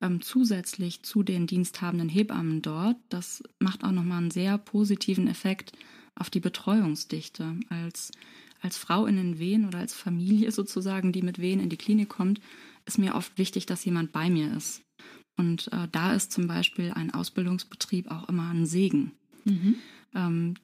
[0.00, 2.96] ähm, zusätzlich zu den diensthabenden Hebammen dort.
[3.08, 5.72] Das macht auch nochmal einen sehr positiven Effekt
[6.14, 7.60] auf die Betreuungsdichte.
[7.68, 8.12] Als,
[8.66, 12.08] als Frau in den Wehen oder als Familie sozusagen, die mit Wehen in die Klinik
[12.08, 12.40] kommt,
[12.84, 14.82] ist mir oft wichtig, dass jemand bei mir ist.
[15.36, 19.12] Und äh, da ist zum Beispiel ein Ausbildungsbetrieb auch immer ein Segen.
[19.44, 19.76] Mhm.
[20.14, 20.54] Ähm,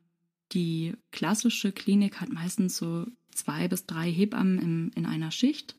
[0.53, 5.77] die klassische Klinik hat meistens so zwei bis drei Hebammen im, in einer Schicht.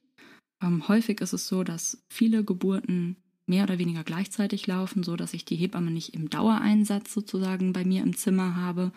[0.62, 5.34] Ähm, häufig ist es so, dass viele Geburten mehr oder weniger gleichzeitig laufen, so dass
[5.34, 8.92] ich die Hebamme nicht im Dauereinsatz sozusagen bei mir im Zimmer habe,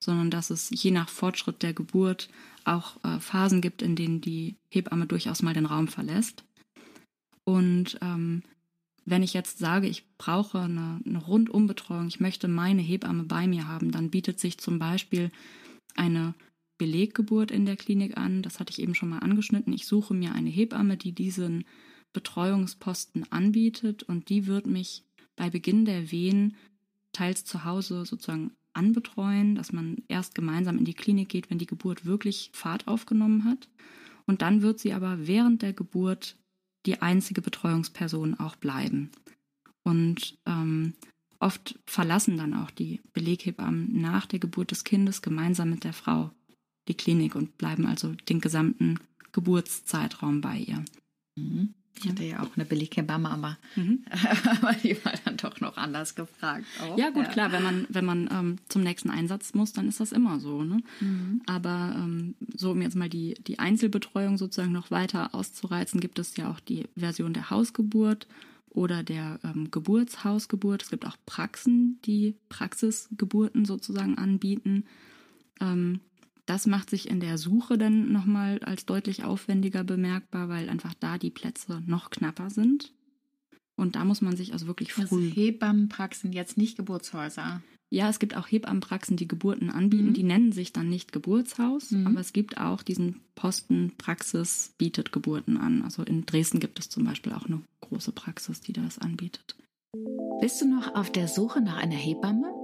[0.00, 2.28] sondern dass es je nach Fortschritt der Geburt
[2.64, 6.44] auch äh, Phasen gibt, in denen die Hebamme durchaus mal den Raum verlässt.
[7.44, 8.42] Und ähm,
[9.04, 13.68] wenn ich jetzt sage, ich brauche eine, eine Rundumbetreuung, ich möchte meine Hebamme bei mir
[13.68, 15.30] haben, dann bietet sich zum Beispiel
[15.96, 16.34] eine
[16.78, 18.42] Beleggeburt in der Klinik an.
[18.42, 19.72] Das hatte ich eben schon mal angeschnitten.
[19.72, 21.64] Ich suche mir eine Hebamme, die diesen
[22.12, 25.04] Betreuungsposten anbietet und die wird mich
[25.36, 26.56] bei Beginn der Wehen
[27.12, 31.66] teils zu Hause sozusagen anbetreuen, dass man erst gemeinsam in die Klinik geht, wenn die
[31.66, 33.68] Geburt wirklich Fahrt aufgenommen hat.
[34.26, 36.36] Und dann wird sie aber während der Geburt
[36.86, 39.10] die einzige Betreuungsperson auch bleiben.
[39.82, 40.94] Und ähm,
[41.38, 46.30] oft verlassen dann auch die Beleghebammen nach der Geburt des Kindes gemeinsam mit der Frau
[46.88, 48.98] die Klinik und bleiben also den gesamten
[49.32, 50.84] Geburtszeitraum bei ihr.
[51.36, 51.74] Mhm.
[51.98, 54.04] Ich hatte ja auch eine Beleghebamme, aber, mhm.
[54.60, 56.64] aber die war dann doch noch anders gefragt.
[56.80, 56.98] Auch.
[56.98, 57.30] Ja gut, ja.
[57.30, 60.62] klar, wenn man, wenn man ähm, zum nächsten Einsatz muss, dann ist das immer so.
[60.62, 60.82] Ne?
[61.00, 61.42] Mhm.
[61.46, 66.36] Aber ähm, so um jetzt mal die, die Einzelbetreuung sozusagen noch weiter auszureizen, gibt es
[66.36, 68.26] ja auch die Version der Hausgeburt
[68.70, 70.82] oder der ähm, Geburtshausgeburt.
[70.82, 74.84] Es gibt auch Praxen, die Praxisgeburten sozusagen anbieten.
[75.60, 76.00] Ähm,
[76.46, 81.18] das macht sich in der Suche dann nochmal als deutlich aufwendiger bemerkbar, weil einfach da
[81.18, 82.92] die Plätze noch knapper sind.
[83.76, 85.02] Und da muss man sich also wirklich früh.
[85.02, 87.62] Also Hebammenpraxen, jetzt nicht Geburtshäuser.
[87.90, 90.08] Ja, es gibt auch Hebammenpraxen, die Geburten anbieten.
[90.08, 90.14] Mhm.
[90.14, 92.06] Die nennen sich dann nicht Geburtshaus, mhm.
[92.06, 95.82] aber es gibt auch diesen Posten Praxis bietet Geburten an.
[95.82, 99.56] Also in Dresden gibt es zum Beispiel auch eine große Praxis, die das anbietet.
[100.40, 102.61] Bist du noch auf der Suche nach einer Hebamme?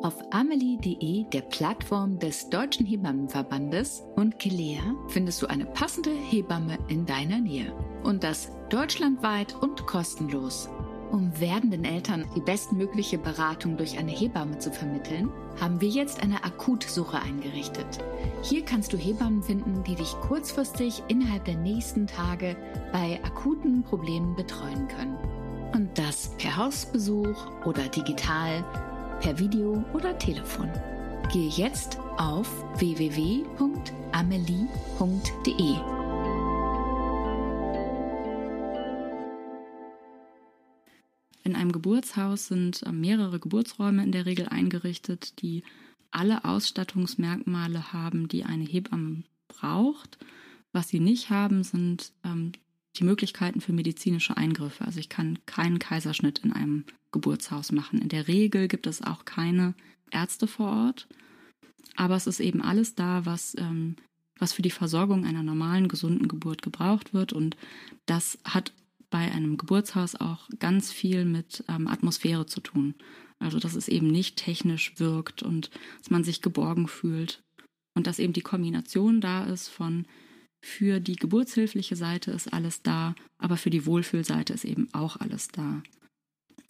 [0.00, 7.04] Auf amelie.de, der Plattform des Deutschen Hebammenverbandes und Kelea, findest du eine passende Hebamme in
[7.04, 7.72] deiner Nähe.
[8.04, 10.68] Und das deutschlandweit und kostenlos.
[11.10, 15.30] Um werdenden Eltern die bestmögliche Beratung durch eine Hebamme zu vermitteln,
[15.60, 17.98] haben wir jetzt eine Akutsuche eingerichtet.
[18.42, 22.56] Hier kannst du Hebammen finden, die dich kurzfristig innerhalb der nächsten Tage
[22.92, 25.16] bei akuten Problemen betreuen können.
[25.74, 28.64] Und das per Hausbesuch oder digital,
[29.20, 30.70] per Video oder Telefon.
[31.32, 33.48] Gehe jetzt auf www.amelie.de.
[41.42, 45.62] In einem Geburtshaus sind äh, mehrere Geburtsräume in der Regel eingerichtet, die
[46.10, 50.18] alle Ausstattungsmerkmale haben, die eine Hebamme braucht.
[50.72, 52.52] Was sie nicht haben, sind ähm,
[52.98, 54.84] die Möglichkeiten für medizinische Eingriffe.
[54.84, 58.00] Also ich kann keinen Kaiserschnitt in einem Geburtshaus machen.
[58.00, 59.74] In der Regel gibt es auch keine
[60.10, 61.08] Ärzte vor Ort,
[61.96, 63.96] aber es ist eben alles da, was, ähm,
[64.38, 67.32] was für die Versorgung einer normalen, gesunden Geburt gebraucht wird.
[67.32, 67.56] Und
[68.06, 68.72] das hat
[69.10, 72.94] bei einem Geburtshaus auch ganz viel mit ähm, Atmosphäre zu tun.
[73.38, 77.42] Also dass es eben nicht technisch wirkt und dass man sich geborgen fühlt.
[77.94, 80.06] Und dass eben die Kombination da ist von
[80.60, 85.48] für die geburtshilfliche Seite ist alles da, aber für die Wohlfühlseite ist eben auch alles
[85.48, 85.82] da.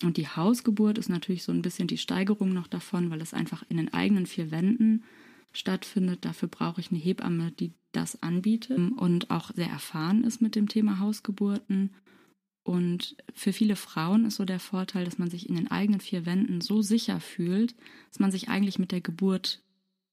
[0.02, 3.64] Und die Hausgeburt ist natürlich so ein bisschen die Steigerung noch davon, weil es einfach
[3.68, 5.04] in den eigenen vier Wänden
[5.52, 6.24] stattfindet.
[6.24, 10.68] Dafür brauche ich eine Hebamme, die das anbietet und auch sehr erfahren ist mit dem
[10.68, 11.90] Thema Hausgeburten
[12.68, 16.26] und für viele Frauen ist so der Vorteil, dass man sich in den eigenen vier
[16.26, 17.74] Wänden so sicher fühlt,
[18.10, 19.62] dass man sich eigentlich mit der Geburt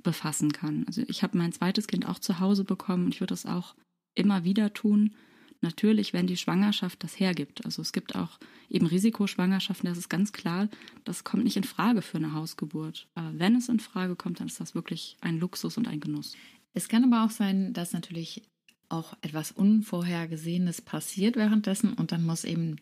[0.06, 0.86] befassen kann.
[0.88, 3.76] Also ich habe mein zweites Kind auch zu Hause bekommen und ich würde das auch
[4.14, 5.16] immer wieder tun.
[5.62, 7.66] Natürlich, wenn die Schwangerschaft das hergibt.
[7.66, 8.40] Also es gibt auch
[8.70, 10.70] eben Risikoschwangerschaften, das ist ganz klar,
[11.04, 13.08] das kommt nicht in Frage für eine Hausgeburt.
[13.16, 16.36] Aber wenn es in Frage kommt, dann ist das wirklich ein Luxus und ein Genuss.
[16.74, 18.44] Es kann aber auch sein, dass natürlich
[18.90, 22.76] auch etwas Unvorhergesehenes passiert währenddessen und dann muss eben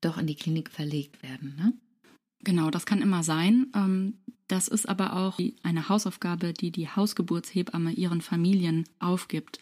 [0.00, 1.54] doch in die Klinik verlegt werden.
[1.56, 1.72] Ne?
[2.44, 3.66] Genau, das kann immer sein.
[3.74, 4.14] Ähm,
[4.48, 9.58] das ist aber auch eine Hausaufgabe, die die Hausgeburtshebamme ihren Familien aufgibt,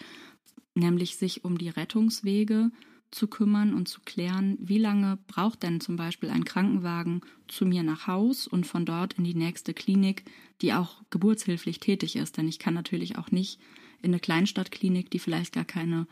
[0.74, 2.70] nämlich sich um die Rettungswege
[3.12, 7.82] zu kümmern und zu klären, wie lange braucht denn zum Beispiel ein Krankenwagen zu mir
[7.82, 10.24] nach Haus und von dort in die nächste Klinik,
[10.62, 12.36] die auch geburtshilflich tätig ist.
[12.36, 13.60] Denn ich kann natürlich auch nicht
[14.00, 16.06] in eine Kleinstadtklinik, die vielleicht gar keine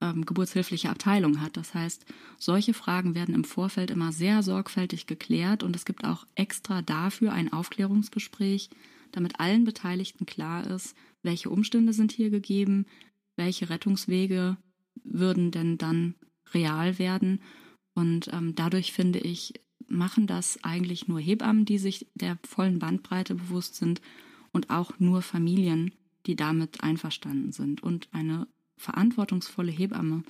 [0.00, 1.56] ähm, geburtshilfliche Abteilung hat.
[1.56, 2.04] Das heißt,
[2.38, 7.32] solche Fragen werden im Vorfeld immer sehr sorgfältig geklärt und es gibt auch extra dafür
[7.32, 8.70] ein Aufklärungsgespräch,
[9.12, 12.86] damit allen Beteiligten klar ist, welche Umstände sind hier gegeben,
[13.36, 14.56] welche Rettungswege
[15.04, 16.14] würden denn dann
[16.52, 17.40] real werden.
[17.94, 19.54] Und ähm, dadurch finde ich,
[19.88, 24.00] machen das eigentlich nur Hebammen, die sich der vollen Bandbreite bewusst sind
[24.52, 25.92] und auch nur Familien,
[26.26, 27.82] die damit einverstanden sind.
[27.82, 30.22] Und eine verantwortungsvolle Hebamme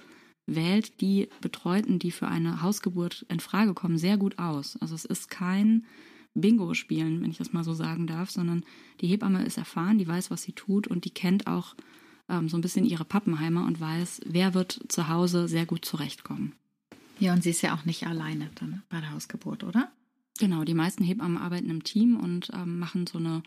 [0.47, 4.77] wählt die Betreuten, die für eine Hausgeburt in Frage kommen, sehr gut aus.
[4.81, 5.85] Also es ist kein
[6.35, 8.65] Bingo-Spielen, wenn ich das mal so sagen darf, sondern
[9.01, 11.75] die Hebamme ist erfahren, die weiß, was sie tut und die kennt auch
[12.29, 16.53] ähm, so ein bisschen ihre Pappenheimer und weiß, wer wird zu Hause sehr gut zurechtkommen.
[17.19, 19.91] Ja, und sie ist ja auch nicht alleine dann bei der Hausgeburt, oder?
[20.39, 23.43] Genau, die meisten Hebammen arbeiten im Team und ähm, machen so eine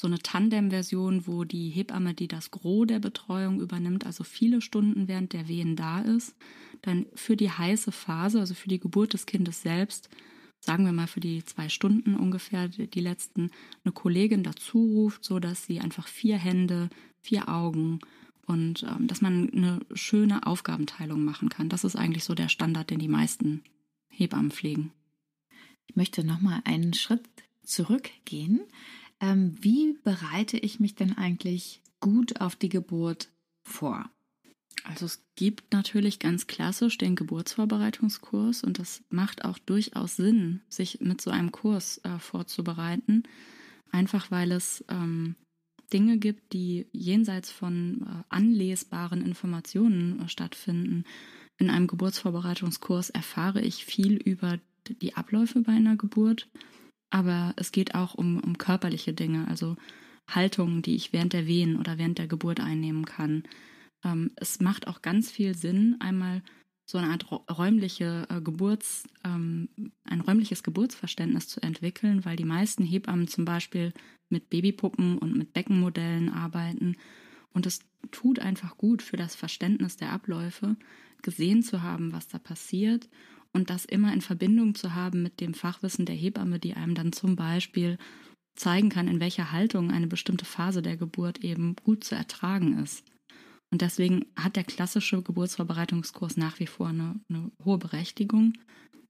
[0.00, 5.08] so eine Tandem-Version, wo die Hebamme, die das Gros der Betreuung übernimmt, also viele Stunden
[5.08, 6.34] während der Wehen da ist,
[6.80, 10.08] dann für die heiße Phase, also für die Geburt des Kindes selbst,
[10.58, 13.50] sagen wir mal für die zwei Stunden ungefähr, die letzten,
[13.84, 16.88] eine Kollegin dazu ruft, so dass sie einfach vier Hände,
[17.20, 18.00] vier Augen
[18.46, 21.68] und ähm, dass man eine schöne Aufgabenteilung machen kann.
[21.68, 23.62] Das ist eigentlich so der Standard, den die meisten
[24.08, 24.92] Hebammen pflegen.
[25.86, 27.22] Ich möchte noch mal einen Schritt
[27.64, 28.60] zurückgehen.
[29.20, 33.30] Ähm, wie bereite ich mich denn eigentlich gut auf die Geburt
[33.62, 34.10] vor?
[34.84, 41.00] Also es gibt natürlich ganz klassisch den Geburtsvorbereitungskurs und das macht auch durchaus Sinn, sich
[41.00, 43.24] mit so einem Kurs äh, vorzubereiten,
[43.90, 45.36] einfach weil es ähm,
[45.92, 51.04] Dinge gibt, die jenseits von äh, anlesbaren Informationen äh, stattfinden.
[51.58, 56.48] In einem Geburtsvorbereitungskurs erfahre ich viel über die Abläufe bei einer Geburt,
[57.10, 59.76] aber es geht auch um, um körperliche Dinge, also
[60.28, 63.42] Haltungen, die ich während der Wehen oder während der Geburt einnehmen kann.
[64.04, 66.42] Ähm, es macht auch ganz viel Sinn, einmal
[66.86, 69.68] so eine Art räumliche äh, Geburts, ähm,
[70.04, 73.92] ein räumliches Geburtsverständnis zu entwickeln, weil die meisten Hebammen zum Beispiel
[74.28, 76.96] mit Babypuppen und mit Beckenmodellen arbeiten.
[77.52, 80.76] Und es tut einfach gut für das Verständnis der Abläufe,
[81.22, 83.08] gesehen zu haben, was da passiert
[83.52, 87.12] und das immer in Verbindung zu haben mit dem Fachwissen der Hebamme, die einem dann
[87.12, 87.98] zum Beispiel
[88.56, 93.04] zeigen kann, in welcher Haltung eine bestimmte Phase der Geburt eben gut zu ertragen ist.
[93.72, 98.54] Und deswegen hat der klassische Geburtsvorbereitungskurs nach wie vor eine, eine hohe Berechtigung.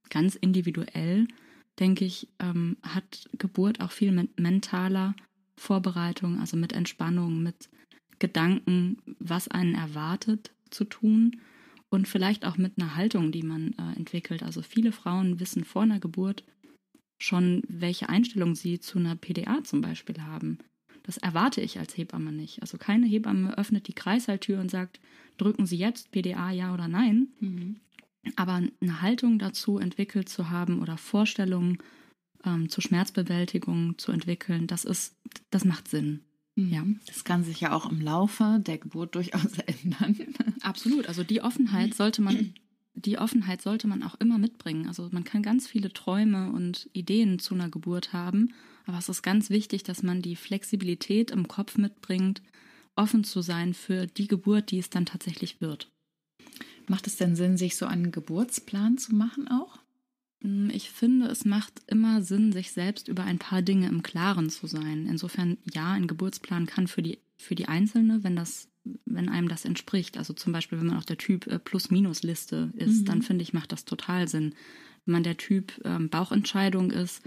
[0.08, 1.28] ganz individuell,
[1.78, 5.14] denke ich, ähm, hat Geburt auch viel mit mentaler
[5.56, 7.70] Vorbereitung, also mit Entspannung, mit
[8.18, 11.40] Gedanken, was einen erwartet, zu tun
[11.90, 14.42] und vielleicht auch mit einer Haltung, die man äh, entwickelt.
[14.42, 16.44] Also viele Frauen wissen vor einer Geburt
[17.20, 20.58] schon, welche Einstellung sie zu einer PDA zum Beispiel haben.
[21.02, 22.62] Das erwarte ich als Hebamme nicht.
[22.62, 25.00] Also keine Hebamme öffnet die Kreißsaaltür und sagt,
[25.36, 27.28] drücken Sie jetzt PDA ja oder nein.
[27.40, 27.76] Mhm.
[28.36, 31.78] Aber eine Haltung dazu entwickelt zu haben oder Vorstellungen
[32.44, 35.16] ähm, zur Schmerzbewältigung zu entwickeln, das ist,
[35.50, 36.20] das macht Sinn.
[36.56, 36.72] Mhm.
[36.72, 36.84] Ja.
[37.06, 40.16] Das kann sich ja auch im Laufe der Geburt durchaus ändern.
[40.62, 41.06] Absolut.
[41.06, 42.54] Also die Offenheit sollte man,
[42.94, 44.86] die Offenheit sollte man auch immer mitbringen.
[44.86, 48.52] Also man kann ganz viele Träume und Ideen zu einer Geburt haben,
[48.86, 52.42] aber es ist ganz wichtig, dass man die Flexibilität im Kopf mitbringt,
[52.96, 55.90] offen zu sein für die Geburt, die es dann tatsächlich wird.
[56.88, 59.79] Macht es denn Sinn, sich so einen Geburtsplan zu machen auch?
[60.42, 64.50] Hm, ich finde, es macht immer Sinn, sich selbst über ein paar Dinge im Klaren
[64.50, 65.06] zu sein.
[65.06, 68.68] Insofern, ja, ein Geburtsplan kann für die, für die Einzelne, wenn das,
[69.04, 70.16] wenn einem das entspricht.
[70.18, 73.04] Also zum Beispiel, wenn man auf der Typ äh, Plus-Minus-Liste ist, mhm.
[73.04, 74.54] dann finde ich, macht das total Sinn.
[75.04, 77.22] Wenn man der Typ ähm, Bauchentscheidung ist,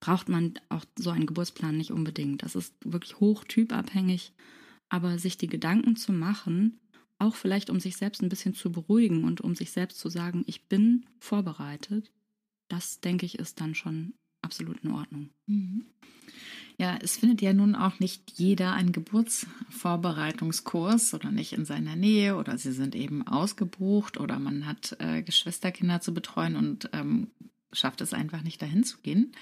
[0.00, 2.42] braucht man auch so einen Geburtsplan nicht unbedingt.
[2.42, 4.32] Das ist wirklich hochtypabhängig.
[4.88, 6.78] Aber sich die Gedanken zu machen,
[7.18, 10.44] auch vielleicht um sich selbst ein bisschen zu beruhigen und um sich selbst zu sagen,
[10.46, 12.12] ich bin vorbereitet,
[12.68, 15.30] das denke ich ist dann schon absolut in Ordnung.
[15.46, 15.86] Mhm.
[16.78, 22.36] Ja, es findet ja nun auch nicht jeder einen Geburtsvorbereitungskurs oder nicht in seiner Nähe
[22.36, 27.28] oder sie sind eben ausgebucht oder man hat äh, Geschwisterkinder zu betreuen und ähm,
[27.72, 29.32] schafft es einfach nicht dahin zu gehen.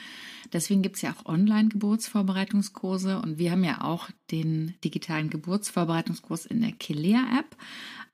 [0.52, 6.60] Deswegen gibt es ja auch Online-Geburtsvorbereitungskurse und wir haben ja auch den digitalen Geburtsvorbereitungskurs in
[6.60, 7.56] der Kilea-App.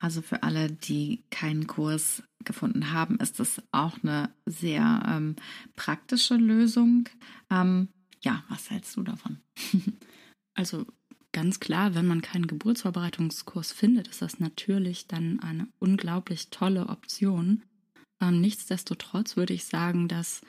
[0.00, 5.36] Also für alle, die keinen Kurs gefunden haben, ist das auch eine sehr ähm,
[5.76, 7.08] praktische Lösung.
[7.50, 7.88] Ähm,
[8.22, 9.40] ja, was hältst du davon?
[10.54, 10.86] also
[11.32, 17.62] ganz klar, wenn man keinen Geburtsvorbereitungskurs findet, ist das natürlich dann eine unglaublich tolle Option.
[18.22, 20.40] Ähm, nichtsdestotrotz würde ich sagen, dass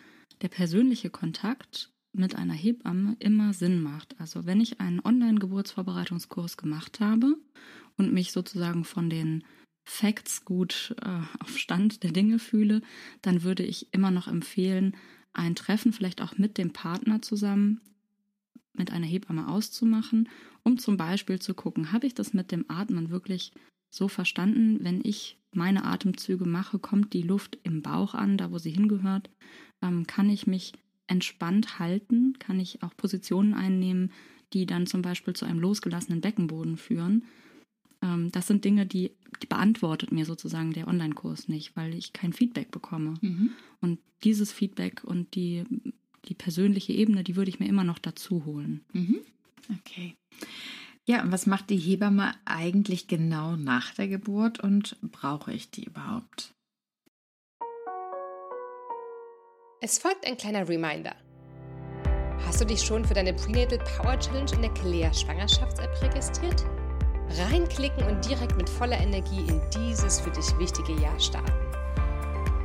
[0.42, 4.20] der persönliche Kontakt mit einer Hebamme immer Sinn macht.
[4.20, 7.38] Also wenn ich einen Online-Geburtsvorbereitungskurs gemacht habe
[7.98, 9.44] und mich sozusagen von den
[9.84, 12.82] Facts gut äh, auf Stand der Dinge fühle,
[13.22, 14.96] dann würde ich immer noch empfehlen,
[15.34, 17.82] ein Treffen vielleicht auch mit dem Partner zusammen
[18.74, 20.30] mit einer Hebamme auszumachen,
[20.64, 23.52] um zum Beispiel zu gucken, habe ich das mit dem Atmen wirklich
[23.90, 28.58] so verstanden, wenn ich meine Atemzüge mache, kommt die Luft im Bauch an, da wo
[28.58, 29.30] sie hingehört,
[29.82, 30.74] ähm, kann ich mich
[31.08, 34.12] entspannt halten, kann ich auch Positionen einnehmen,
[34.54, 37.26] die dann zum Beispiel zu einem losgelassenen Beckenboden führen.
[38.02, 39.12] Ähm, das sind Dinge, die,
[39.42, 43.16] die, beantwortet mir sozusagen der Online-Kurs nicht, weil ich kein Feedback bekomme.
[43.22, 43.52] Mhm.
[43.80, 45.64] Und dieses Feedback und die,
[46.26, 48.82] die persönliche Ebene, die würde ich mir immer noch dazu holen.
[48.94, 49.20] Mhm.
[49.80, 50.16] Okay.
[51.06, 55.86] Ja, und was macht die Hebamme eigentlich genau nach der Geburt und brauche ich die
[55.86, 56.54] überhaupt?
[59.82, 61.16] Es folgt ein kleiner Reminder.
[62.46, 66.64] Hast du dich schon für deine Prenatal Power Challenge in der Kelea Schwangerschafts-App registriert?
[67.38, 71.52] Reinklicken und direkt mit voller Energie in dieses für dich wichtige Jahr starten.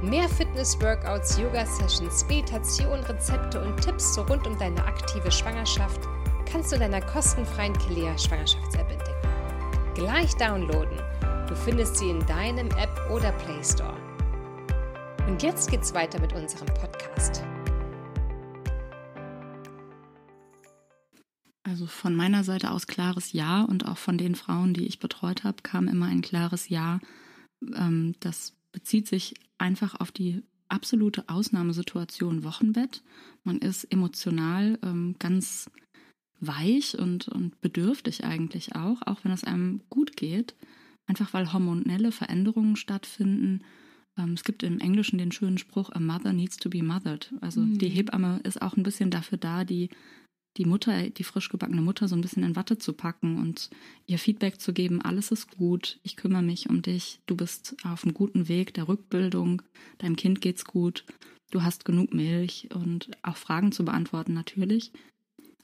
[0.02, 6.00] Mehr Fitness-Workouts, Yoga-Sessions, Meditation, Rezepte und Tipps rund um deine aktive Schwangerschaft
[6.50, 9.28] kannst du in deiner kostenfreien Kelea Schwangerschafts-App entdecken.
[9.94, 11.00] Gleich downloaden.
[11.48, 13.96] Du findest sie in deinem App oder Play Store.
[15.26, 17.42] Und jetzt geht's weiter mit unserem Podcast.
[21.66, 25.42] Also von meiner Seite aus klares Ja und auch von den Frauen, die ich betreut
[25.42, 27.00] habe, kam immer ein klares Ja.
[27.74, 33.02] Ähm, das bezieht sich einfach auf die absolute Ausnahmesituation Wochenbett.
[33.42, 35.68] Man ist emotional ähm, ganz
[36.38, 40.54] weich und, und bedürftig eigentlich auch, auch wenn es einem gut geht,
[41.06, 43.64] einfach weil hormonelle Veränderungen stattfinden
[44.18, 47.32] ähm, es gibt im Englischen den schönen Spruch, a mother needs to be mothered.
[47.40, 47.78] Also mhm.
[47.78, 49.90] die Hebamme ist auch ein bisschen dafür da, die,
[50.56, 53.70] die Mutter, die frisch gebackene Mutter so ein bisschen in Watte zu packen und
[54.06, 58.04] ihr Feedback zu geben, alles ist gut, ich kümmere mich um dich, du bist auf
[58.04, 59.62] einem guten Weg der Rückbildung,
[59.98, 61.04] deinem Kind geht's gut,
[61.50, 64.92] du hast genug Milch und auch Fragen zu beantworten natürlich.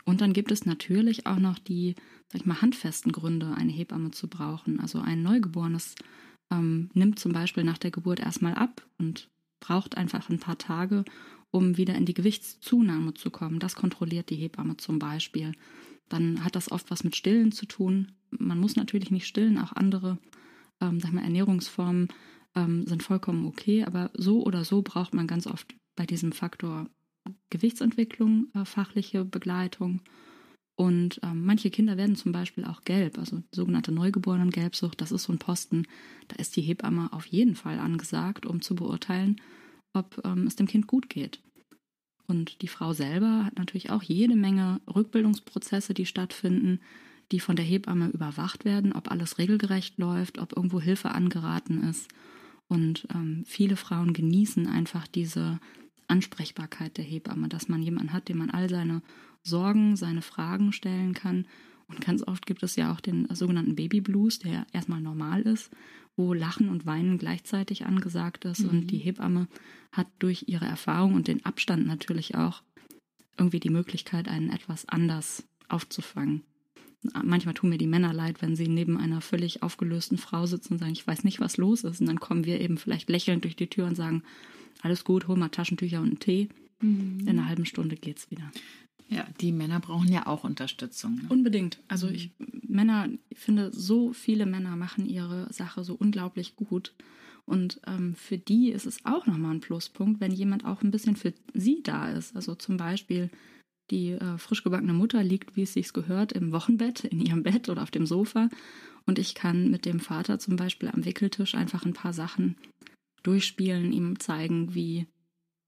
[0.05, 1.95] Und dann gibt es natürlich auch noch die,
[2.29, 4.81] sag ich mal, handfesten Gründe, eine Hebamme zu brauchen.
[4.81, 5.95] Also ein Neugeborenes
[6.51, 9.29] ähm, nimmt zum Beispiel nach der Geburt erstmal ab und
[9.61, 11.05] braucht einfach ein paar Tage,
[11.53, 13.61] um wieder in die Gewichtszunahme zu kommen.
[13.61, 15.53] Das kontrolliert die Hebamme zum Beispiel.
[16.09, 18.13] Dann hat das oft was mit Stillen zu tun.
[18.31, 20.19] Man muss natürlich nicht stillen, auch andere
[20.83, 22.09] ähm, sag mal, Ernährungsformen
[22.55, 26.89] ähm, sind vollkommen okay, aber so oder so braucht man ganz oft bei diesem Faktor
[27.51, 30.01] Gewichtsentwicklung äh, fachliche Begleitung.
[30.75, 35.01] Und ähm, manche Kinder werden zum Beispiel auch gelb, also sogenannte Neugeborenen-Gelbsucht.
[35.01, 35.87] Das ist so ein Posten,
[36.29, 39.41] da ist die Hebamme auf jeden Fall angesagt, um zu beurteilen,
[39.93, 41.40] ob ähm, es dem Kind gut geht.
[42.26, 46.80] Und die Frau selber hat natürlich auch jede Menge Rückbildungsprozesse, die stattfinden,
[47.30, 52.09] die von der Hebamme überwacht werden, ob alles regelgerecht läuft, ob irgendwo Hilfe angeraten ist.
[52.68, 55.61] Und ähm, viele Frauen genießen einfach diese
[56.09, 59.03] Ansprechbarkeit der Hebamme, dass man jemanden hat, dem man all seine
[59.43, 61.47] Sorgen, seine Fragen stellen kann.
[61.93, 65.70] Und ganz oft gibt es ja auch den sogenannten Baby Blues, der erstmal normal ist,
[66.16, 68.61] wo Lachen und Weinen gleichzeitig angesagt ist.
[68.61, 68.68] Mhm.
[68.68, 69.49] Und die Hebamme
[69.93, 72.62] hat durch ihre Erfahrung und den Abstand natürlich auch
[73.38, 76.43] irgendwie die Möglichkeit, einen etwas anders aufzufangen.
[77.24, 80.78] Manchmal tun mir die Männer leid, wenn sie neben einer völlig aufgelösten Frau sitzen und
[80.78, 82.01] sagen, ich weiß nicht, was los ist.
[82.01, 84.22] Und dann kommen wir eben vielleicht lächelnd durch die Tür und sagen,
[84.82, 86.49] alles gut, hol mal Taschentücher und einen Tee.
[86.80, 87.20] Mhm.
[87.20, 88.51] In einer halben Stunde geht's wieder.
[89.13, 91.17] Ja, die Männer brauchen ja auch Unterstützung.
[91.17, 91.23] Ne?
[91.29, 91.79] Unbedingt.
[91.89, 92.31] Also ich
[92.67, 96.95] Männer, ich finde, so viele Männer machen ihre Sache so unglaublich gut.
[97.45, 101.17] Und ähm, für die ist es auch nochmal ein Pluspunkt, wenn jemand auch ein bisschen
[101.17, 102.35] für sie da ist.
[102.35, 103.31] Also zum Beispiel
[103.91, 107.69] die äh, frisch gebackene Mutter liegt, wie es sich gehört, im Wochenbett, in ihrem Bett
[107.69, 108.49] oder auf dem Sofa.
[109.05, 112.57] Und ich kann mit dem Vater zum Beispiel am Wickeltisch einfach ein paar Sachen
[113.23, 115.07] durchspielen, ihm zeigen, wie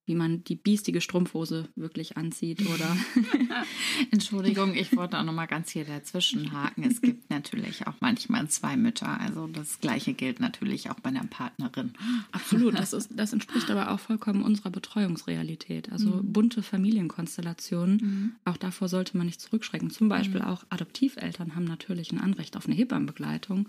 [0.07, 2.97] wie man die biestige Strumpfhose wirklich anzieht oder
[4.11, 6.85] Entschuldigung, ich wollte auch noch mal ganz hier dazwischen haken.
[6.85, 11.25] Es gibt natürlich auch manchmal zwei Mütter, also das gleiche gilt natürlich auch bei einer
[11.25, 11.93] Partnerin.
[12.33, 15.91] Absolut, das ist das entspricht aber auch vollkommen unserer Betreuungsrealität.
[15.91, 16.33] Also mhm.
[16.33, 18.33] bunte Familienkonstellationen, mhm.
[18.45, 19.91] auch davor sollte man nicht zurückschrecken.
[19.91, 20.47] Zum Beispiel mhm.
[20.47, 23.69] auch Adoptiveltern haben natürlich ein Anrecht auf eine Hebammenbegleitung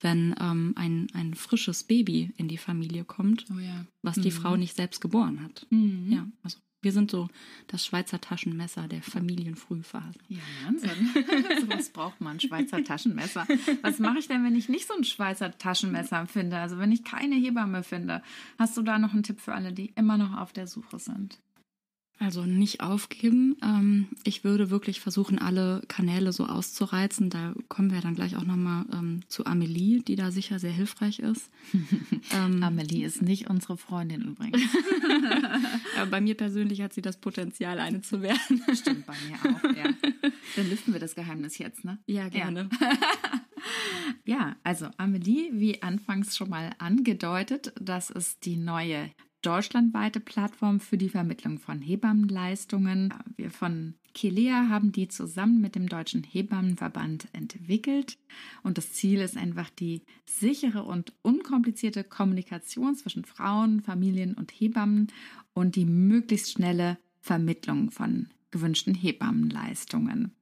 [0.00, 3.86] wenn ähm, ein, ein frisches Baby in die Familie kommt, oh ja.
[4.02, 4.22] was mhm.
[4.22, 5.66] die Frau nicht selbst geboren hat.
[5.70, 6.12] Mhm.
[6.12, 7.28] Ja, also wir sind so
[7.66, 10.20] das Schweizer Taschenmesser der Familienfrühphase.
[10.28, 11.10] Ja, Wahnsinn.
[11.60, 13.46] so was braucht man, Schweizer Taschenmesser.
[13.82, 16.58] Was mache ich denn, wenn ich nicht so ein Schweizer Taschenmesser finde?
[16.58, 18.22] Also wenn ich keine Hebamme finde?
[18.58, 21.40] Hast du da noch einen Tipp für alle, die immer noch auf der Suche sind?
[22.18, 23.56] Also nicht aufgeben.
[23.62, 27.28] Ähm, ich würde wirklich versuchen, alle Kanäle so auszureizen.
[27.28, 31.18] Da kommen wir dann gleich auch nochmal ähm, zu Amelie, die da sicher sehr hilfreich
[31.18, 31.50] ist.
[32.32, 34.62] ähm, Amelie ist nicht unsere Freundin übrigens.
[35.96, 38.62] ja, bei mir persönlich hat sie das Potenzial, eine zu werden.
[38.74, 39.84] Stimmt, bei mir auch, ja.
[40.56, 41.98] Dann lüften wir das Geheimnis jetzt, ne?
[42.06, 42.70] Ja, gerne.
[42.80, 42.92] Ja.
[44.24, 49.10] ja, also Amelie, wie anfangs schon mal angedeutet, das ist die neue
[49.42, 53.14] deutschlandweite Plattform für die Vermittlung von Hebammenleistungen.
[53.36, 58.18] Wir von Kelea haben die zusammen mit dem Deutschen Hebammenverband entwickelt.
[58.62, 65.08] Und das Ziel ist einfach die sichere und unkomplizierte Kommunikation zwischen Frauen, Familien und Hebammen
[65.52, 70.32] und die möglichst schnelle Vermittlung von gewünschten Hebammenleistungen.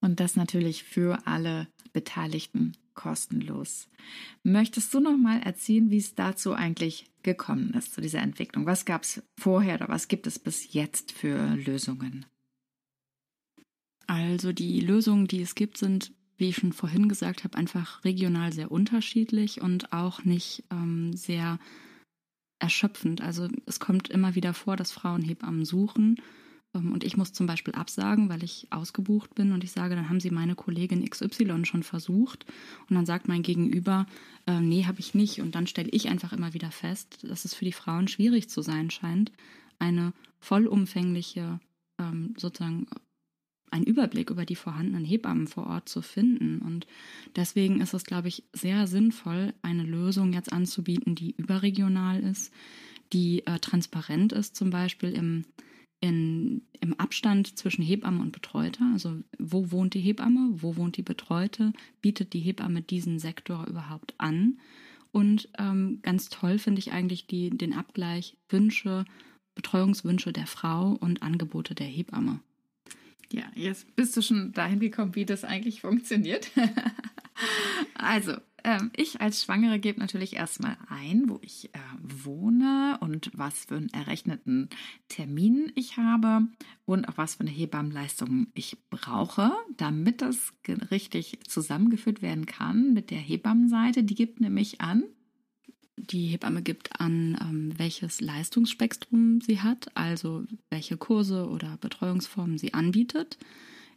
[0.00, 3.88] Und das natürlich für alle Beteiligten kostenlos.
[4.42, 8.66] Möchtest du noch mal erzählen, wie es dazu eigentlich gekommen ist, zu dieser Entwicklung?
[8.66, 12.26] Was gab es vorher oder was gibt es bis jetzt für Lösungen?
[14.06, 18.52] Also die Lösungen, die es gibt, sind, wie ich schon vorhin gesagt habe, einfach regional
[18.52, 21.58] sehr unterschiedlich und auch nicht ähm, sehr
[22.58, 23.20] erschöpfend.
[23.20, 26.16] Also es kommt immer wieder vor, dass Frauen Hebammen suchen
[26.78, 30.20] und ich muss zum Beispiel absagen, weil ich ausgebucht bin und ich sage, dann haben
[30.20, 32.46] Sie meine Kollegin XY schon versucht
[32.88, 34.06] und dann sagt mein Gegenüber,
[34.46, 37.54] äh, nee, habe ich nicht und dann stelle ich einfach immer wieder fest, dass es
[37.54, 39.32] für die Frauen schwierig zu sein scheint,
[39.78, 41.60] eine vollumfängliche
[41.98, 42.86] ähm, sozusagen
[43.70, 46.58] einen Überblick über die vorhandenen Hebammen vor Ort zu finden.
[46.58, 46.86] Und
[47.36, 52.52] deswegen ist es, glaube ich, sehr sinnvoll, eine Lösung jetzt anzubieten, die überregional ist,
[53.12, 55.44] die äh, transparent ist, zum Beispiel im
[56.02, 61.02] in, im Abstand zwischen Hebamme und Betreuter, also wo wohnt die Hebamme, wo wohnt die
[61.02, 64.58] Betreute, bietet die Hebamme diesen Sektor überhaupt an.
[65.12, 69.04] Und ähm, ganz toll finde ich eigentlich die, den Abgleich Wünsche,
[69.54, 72.40] Betreuungswünsche der Frau und Angebote der Hebamme.
[73.32, 76.50] Ja, jetzt bist du schon dahin gekommen, wie das eigentlich funktioniert.
[77.94, 78.34] also,
[78.64, 83.76] ähm, ich als Schwangere gebe natürlich erstmal ein, wo ich äh, wohne und was für
[83.76, 84.68] einen errechneten
[85.08, 86.46] Termin ich habe
[86.84, 90.52] und auch was für eine Hebammenleistung ich brauche, damit das
[90.90, 94.04] richtig zusammengeführt werden kann mit der Hebammenseite.
[94.04, 95.04] Die gibt nämlich an,
[95.96, 102.74] die Hebamme gibt an, ähm, welches Leistungsspektrum sie hat, also welche Kurse oder Betreuungsformen sie
[102.74, 103.38] anbietet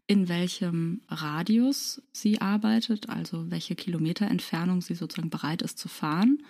[0.08, 6.43] in welchem Radius sie arbeitet, also welche Kilometerentfernung sie sozusagen bereit ist zu fahren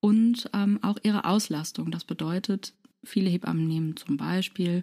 [0.00, 1.90] und ähm, auch ihre Auslastung.
[1.90, 4.82] Das bedeutet, viele Hebammen nehmen zum Beispiel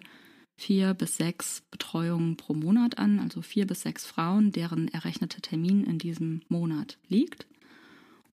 [0.56, 5.84] vier bis sechs Betreuungen pro Monat an, also vier bis sechs Frauen, deren errechnete Termin
[5.84, 7.46] in diesem Monat liegt.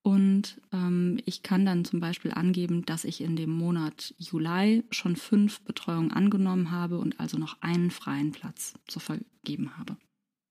[0.02, 5.16] Und ähm, ich kann dann zum Beispiel angeben, dass ich in dem Monat Juli schon
[5.16, 9.98] fünf Betreuungen angenommen habe und also noch einen freien Platz zu vergeben habe.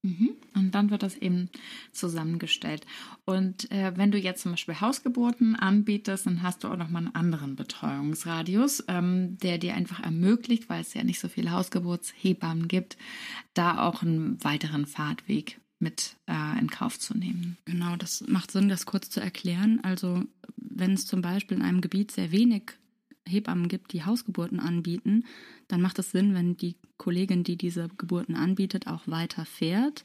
[0.03, 0.37] Mhm.
[0.55, 1.51] Und dann wird das eben
[1.93, 2.87] zusammengestellt.
[3.25, 7.15] Und äh, wenn du jetzt zum Beispiel Hausgeburten anbietest, dann hast du auch nochmal einen
[7.15, 12.97] anderen Betreuungsradius, ähm, der dir einfach ermöglicht, weil es ja nicht so viele Hausgeburtshebammen gibt,
[13.55, 17.57] da auch einen weiteren Fahrtweg mit äh, in Kauf zu nehmen.
[17.65, 19.81] Genau, das macht Sinn, das kurz zu erklären.
[19.83, 20.25] Also
[20.57, 22.73] wenn es zum Beispiel in einem Gebiet sehr wenig
[23.27, 25.25] Hebammen gibt, die Hausgeburten anbieten,
[25.69, 30.05] dann macht es Sinn, wenn die Kollegin, die diese Geburten anbietet, auch weiter fährt,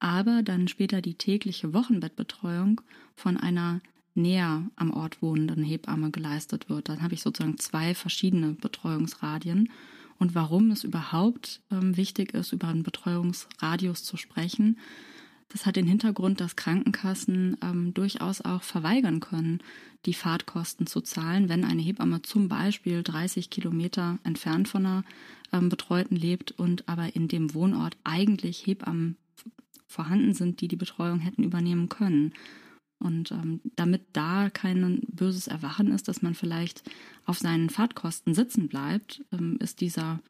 [0.00, 2.80] aber dann später die tägliche Wochenbettbetreuung
[3.14, 3.80] von einer
[4.14, 6.88] näher am Ort wohnenden Hebamme geleistet wird.
[6.88, 9.70] Dann habe ich sozusagen zwei verschiedene Betreuungsradien.
[10.18, 14.78] Und warum es überhaupt ähm, wichtig ist, über einen Betreuungsradius zu sprechen,
[15.52, 19.60] das hat den Hintergrund, dass Krankenkassen ähm, durchaus auch verweigern können,
[20.06, 25.04] die Fahrtkosten zu zahlen, wenn eine Hebamme zum Beispiel 30 Kilometer entfernt von einer
[25.52, 29.16] ähm, Betreuten lebt und aber in dem Wohnort eigentlich Hebammen
[29.86, 32.32] vorhanden sind, die die Betreuung hätten übernehmen können.
[32.98, 36.82] Und ähm, damit da kein böses Erwachen ist, dass man vielleicht
[37.26, 40.20] auf seinen Fahrtkosten sitzen bleibt, ähm, ist dieser,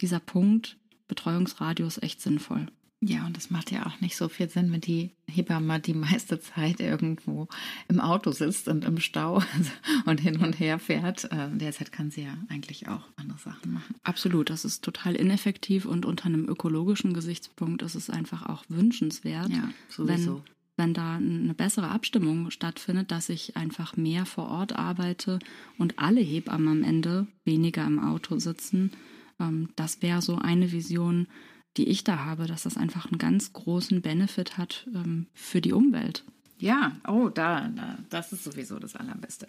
[0.00, 2.66] dieser Punkt Betreuungsradius echt sinnvoll.
[3.06, 6.40] Ja, und das macht ja auch nicht so viel Sinn, wenn die Hebamme die meiste
[6.40, 7.48] Zeit irgendwo
[7.88, 9.42] im Auto sitzt und im Stau
[10.06, 11.30] und hin und her fährt.
[11.30, 13.94] Äh, in der Zeit kann sie ja eigentlich auch andere Sachen machen.
[14.04, 19.50] Absolut, das ist total ineffektiv und unter einem ökologischen Gesichtspunkt ist es einfach auch wünschenswert,
[19.50, 20.36] ja, sowieso.
[20.36, 25.38] wenn wenn da eine bessere Abstimmung stattfindet, dass ich einfach mehr vor Ort arbeite
[25.78, 28.90] und alle Hebammen am Ende weniger im Auto sitzen.
[29.38, 31.28] Ähm, das wäre so eine Vision,
[31.76, 35.72] die ich da habe, dass das einfach einen ganz großen Benefit hat ähm, für die
[35.72, 36.24] Umwelt.
[36.58, 39.48] Ja, oh, da, da, das ist sowieso das Allerbeste.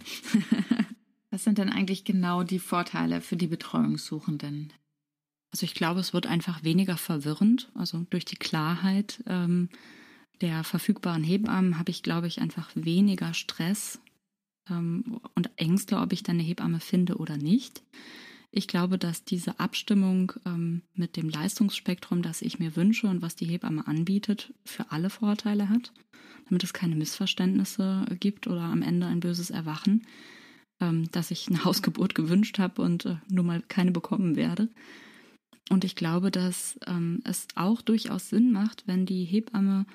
[1.30, 4.74] Was sind denn eigentlich genau die Vorteile für die Betreuungssuchenden?
[5.52, 7.70] Also ich glaube, es wird einfach weniger verwirrend.
[7.76, 9.70] Also durch die Klarheit ähm,
[10.42, 14.00] der verfügbaren Hebammen habe ich, glaube ich, einfach weniger Stress
[14.70, 17.84] ähm, und Ängste, ob ich dann eine Hebamme finde oder nicht.
[18.58, 23.36] Ich glaube, dass diese Abstimmung ähm, mit dem Leistungsspektrum, das ich mir wünsche und was
[23.36, 25.91] die Hebamme anbietet, für alle Vorteile hat,
[26.47, 30.08] damit es keine Missverständnisse gibt oder am Ende ein böses Erwachen,
[30.80, 34.70] ähm, dass ich eine Hausgeburt gewünscht habe und äh, nur mal keine bekommen werde.
[35.70, 39.86] Und ich glaube, dass ähm, es auch durchaus Sinn macht, wenn die Hebamme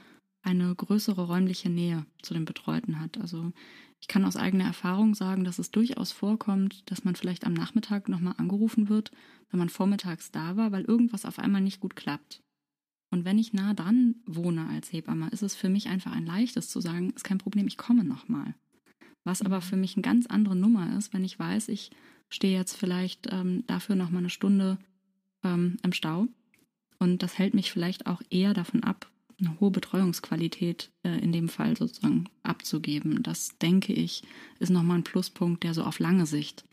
[0.42, 3.16] eine größere räumliche Nähe zu den Betreuten hat.
[3.16, 3.52] Also
[4.00, 8.08] ich kann aus eigener Erfahrung sagen, dass es durchaus vorkommt, dass man vielleicht am Nachmittag
[8.08, 9.10] nochmal angerufen wird,
[9.50, 12.42] wenn man vormittags da war, weil irgendwas auf einmal nicht gut klappt.
[13.10, 16.68] Und wenn ich nah dran wohne als Hebamme, ist es für mich einfach ein leichtes
[16.68, 18.54] zu sagen, ist kein Problem, ich komme nochmal.
[19.24, 21.90] Was aber für mich eine ganz andere Nummer ist, wenn ich weiß, ich
[22.28, 24.78] stehe jetzt vielleicht ähm, dafür nochmal eine Stunde
[25.44, 26.28] ähm, im Stau.
[26.98, 29.10] Und das hält mich vielleicht auch eher davon ab,
[29.40, 33.22] eine hohe Betreuungsqualität äh, in dem Fall sozusagen abzugeben.
[33.22, 34.22] Das denke ich,
[34.58, 36.64] ist nochmal ein Pluspunkt, der so auf lange Sicht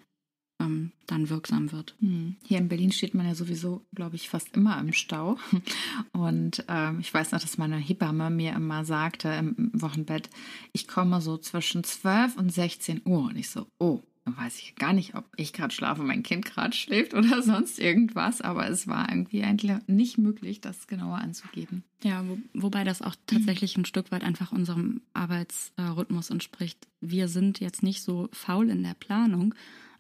[0.60, 1.96] ähm, dann wirksam wird.
[2.00, 2.36] Hm.
[2.46, 5.38] Hier in Berlin steht man ja sowieso, glaube ich, fast immer im Stau.
[6.12, 10.30] Und ähm, ich weiß noch, dass meine Hebamme mir immer sagte im Wochenbett,
[10.74, 13.26] ich komme so zwischen 12 und 16 Uhr.
[13.26, 14.02] Und ich so, oh,
[14.36, 18.42] weiß ich gar nicht, ob ich gerade schlafe, mein Kind gerade schläft oder sonst irgendwas,
[18.42, 21.84] aber es war irgendwie eigentlich nicht möglich, das genauer anzugeben.
[22.04, 26.88] Ja, wo, wobei das auch tatsächlich ein Stück weit einfach unserem Arbeitsrhythmus entspricht.
[27.00, 29.56] Wir sind jetzt nicht so faul in der Planung,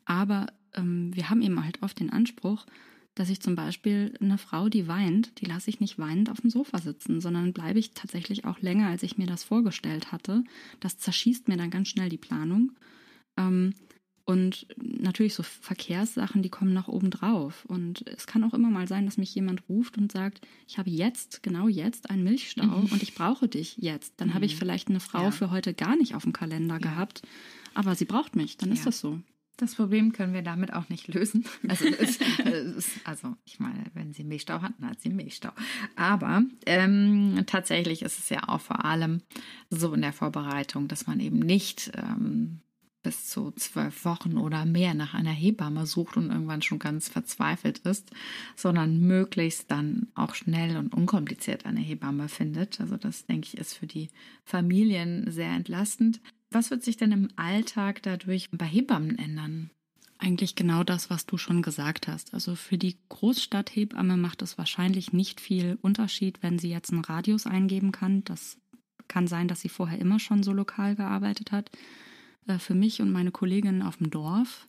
[0.05, 2.65] aber ähm, wir haben eben halt oft den Anspruch,
[3.17, 6.51] dass ich zum Beispiel eine Frau, die weint, die lasse ich nicht weinend auf dem
[6.51, 10.43] Sofa sitzen, sondern bleibe ich tatsächlich auch länger, als ich mir das vorgestellt hatte.
[10.79, 12.73] Das zerschießt mir dann ganz schnell die Planung.
[13.35, 13.73] Ähm,
[14.27, 17.63] und natürlich so Verkehrssachen, die kommen nach oben drauf.
[17.65, 20.89] Und es kann auch immer mal sein, dass mich jemand ruft und sagt, ich habe
[20.89, 22.91] jetzt, genau jetzt, einen Milchstau mhm.
[22.91, 24.15] und ich brauche dich jetzt.
[24.17, 24.33] Dann mhm.
[24.33, 24.59] habe ich mhm.
[24.59, 25.31] vielleicht eine Frau ja.
[25.31, 26.79] für heute gar nicht auf dem Kalender ja.
[26.79, 27.21] gehabt,
[27.73, 29.17] aber sie braucht mich, dann ist das so.
[29.55, 31.45] Das Problem können wir damit auch nicht lösen.
[31.69, 32.19] Also, es,
[33.05, 35.51] also ich meine, wenn sie Milchstau hat, dann hat sie Milchstau.
[35.95, 39.21] Aber ähm, tatsächlich ist es ja auch vor allem
[39.69, 42.59] so in der Vorbereitung, dass man eben nicht ähm,
[43.07, 47.77] bis zu zwölf Wochen oder mehr nach einer Hebamme sucht und irgendwann schon ganz verzweifelt
[47.79, 48.11] ist,
[48.57, 52.81] sondern möglichst dann auch schnell und unkompliziert eine Hebamme findet.
[52.81, 54.09] Also das, denke ich, ist für die
[54.43, 56.19] Familien sehr entlastend.
[56.51, 59.69] Was wird sich denn im Alltag dadurch bei Hebammen ändern?
[60.17, 62.33] Eigentlich genau das, was du schon gesagt hast.
[62.33, 67.45] Also für die Großstadthebamme macht es wahrscheinlich nicht viel Unterschied, wenn sie jetzt einen Radius
[67.45, 68.25] eingeben kann.
[68.25, 68.57] Das
[69.07, 71.71] kann sein, dass sie vorher immer schon so lokal gearbeitet hat.
[72.47, 74.67] Äh, für mich und meine Kolleginnen auf dem Dorf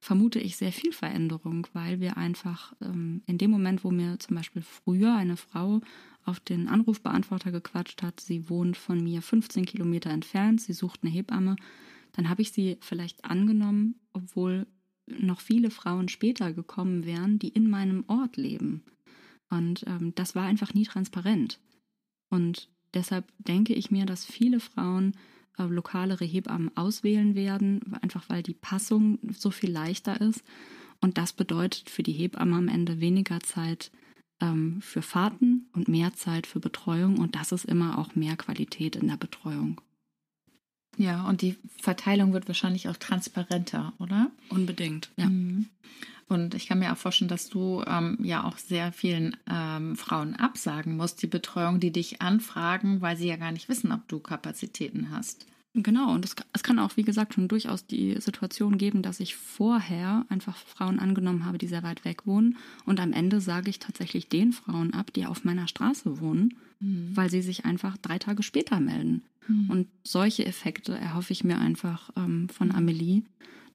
[0.00, 4.36] vermute ich sehr viel Veränderung, weil wir einfach ähm, in dem Moment, wo mir zum
[4.36, 5.80] Beispiel früher eine Frau
[6.24, 11.12] auf den Anrufbeantworter gequatscht hat, sie wohnt von mir 15 Kilometer entfernt, sie sucht eine
[11.12, 11.56] Hebamme,
[12.12, 14.66] dann habe ich sie vielleicht angenommen, obwohl
[15.06, 18.82] noch viele Frauen später gekommen wären, die in meinem Ort leben.
[19.50, 21.60] Und ähm, das war einfach nie transparent.
[22.28, 25.14] Und deshalb denke ich mir, dass viele Frauen
[25.58, 30.42] lokalere Hebammen auswählen werden, einfach weil die Passung so viel leichter ist.
[31.00, 33.90] Und das bedeutet für die Hebamme am Ende weniger Zeit
[34.40, 37.18] ähm, für Fahrten und mehr Zeit für Betreuung.
[37.18, 39.80] Und das ist immer auch mehr Qualität in der Betreuung.
[40.96, 44.30] Ja, und die Verteilung wird wahrscheinlich auch transparenter, oder?
[44.48, 45.26] Unbedingt, ja.
[45.26, 45.66] Mhm.
[46.28, 50.34] Und ich kann mir auch vorstellen, dass du ähm, ja auch sehr vielen ähm, Frauen
[50.34, 54.18] absagen musst, die Betreuung, die dich anfragen, weil sie ja gar nicht wissen, ob du
[54.18, 55.46] Kapazitäten hast.
[55.82, 59.36] Genau, und es, es kann auch, wie gesagt, schon durchaus die Situation geben, dass ich
[59.36, 62.56] vorher einfach Frauen angenommen habe, die sehr weit weg wohnen.
[62.86, 67.10] Und am Ende sage ich tatsächlich den Frauen ab, die auf meiner Straße wohnen, mhm.
[67.14, 69.22] weil sie sich einfach drei Tage später melden.
[69.48, 69.70] Mhm.
[69.70, 73.22] Und solche Effekte erhoffe ich mir einfach ähm, von Amelie,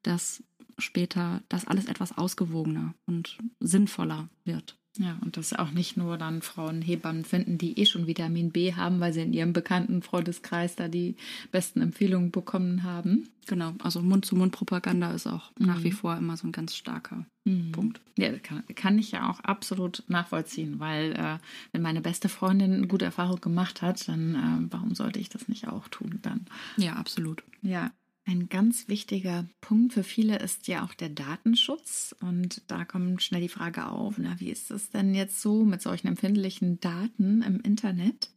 [0.04, 0.44] dass
[0.78, 4.78] später das alles etwas ausgewogener und sinnvoller wird.
[4.98, 8.74] Ja, und dass auch nicht nur dann Frauen Hebammen finden, die eh schon Vitamin B
[8.74, 11.16] haben, weil sie in ihrem bekannten Freundeskreis da die
[11.52, 13.30] besten Empfehlungen bekommen haben.
[13.48, 15.68] Genau, also Mund-zu-Mund-Propaganda ist auch mhm.
[15.68, 17.72] nach wie vor immer so ein ganz starker mhm.
[17.72, 18.02] Punkt.
[18.18, 21.38] Ja, kann, kann, ich ja auch absolut nachvollziehen, weil äh,
[21.72, 25.48] wenn meine beste Freundin eine gute Erfahrung gemacht hat, dann äh, warum sollte ich das
[25.48, 26.46] nicht auch tun dann?
[26.76, 27.44] Ja, absolut.
[27.62, 27.92] Ja,
[28.26, 32.16] ein ganz wichtiger Punkt für viele ist ja auch der Datenschutz.
[32.22, 35.82] Und da kommt schnell die Frage auf, na, wie ist es denn jetzt so mit
[35.82, 38.30] solchen empfindlichen Daten im Internet?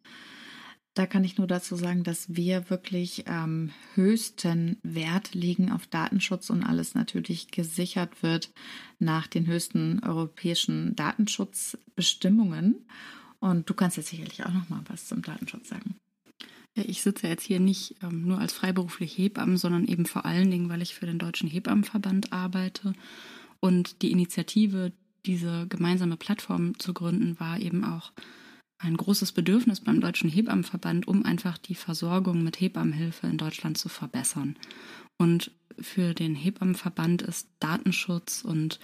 [0.95, 6.51] Da kann ich nur dazu sagen, dass wir wirklich ähm, höchsten Wert legen auf Datenschutz
[6.51, 8.53] und alles natürlich gesichert wird
[9.01, 12.87] nach den höchsten europäischen Datenschutzbestimmungen.
[13.41, 15.97] Und du kannst jetzt sicherlich auch noch mal was zum Datenschutz sagen.
[16.75, 20.69] Ich sitze jetzt hier nicht ähm, nur als freiberufliche Hebamme, sondern eben vor allen Dingen,
[20.69, 22.95] weil ich für den Deutschen Hebammenverband arbeite.
[23.61, 24.93] Und die Initiative,
[25.25, 28.13] diese gemeinsame Plattform zu gründen, war eben auch
[28.79, 33.89] ein großes Bedürfnis beim Deutschen Hebammenverband, um einfach die Versorgung mit Hebammenhilfe in Deutschland zu
[33.89, 34.57] verbessern.
[35.17, 38.81] Und für den Hebammenverband ist Datenschutz und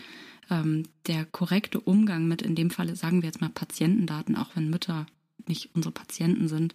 [0.49, 4.71] ähm, der korrekte Umgang mit, in dem Falle sagen wir jetzt mal Patientendaten, auch wenn
[4.71, 5.07] Mütter
[5.47, 6.75] nicht unsere Patienten sind,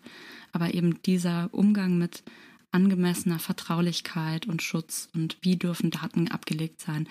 [0.52, 2.24] aber eben dieser Umgang mit
[2.72, 7.08] angemessener Vertraulichkeit und Schutz und wie dürfen Daten abgelegt sein.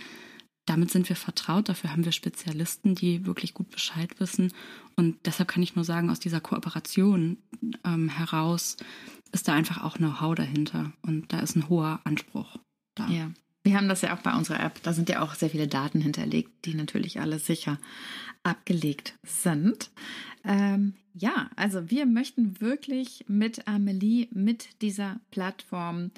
[0.67, 4.53] Damit sind wir vertraut, dafür haben wir Spezialisten, die wirklich gut Bescheid wissen.
[4.97, 7.39] Und deshalb kann ich nur sagen, aus dieser Kooperation
[7.85, 8.77] ähm, heraus
[9.33, 12.59] ist da einfach auch Know-how dahinter und da ist ein hoher Anspruch
[12.95, 13.09] da.
[13.09, 13.31] Ja.
[13.65, 14.83] Wir haben das ja auch bei unserer App.
[14.83, 17.79] Da sind ja auch sehr viele Daten hinterlegt, die natürlich alle sicher
[18.43, 19.91] abgelegt sind.
[20.45, 26.11] Ähm, ja, also wir möchten wirklich mit Amelie, mit dieser Plattform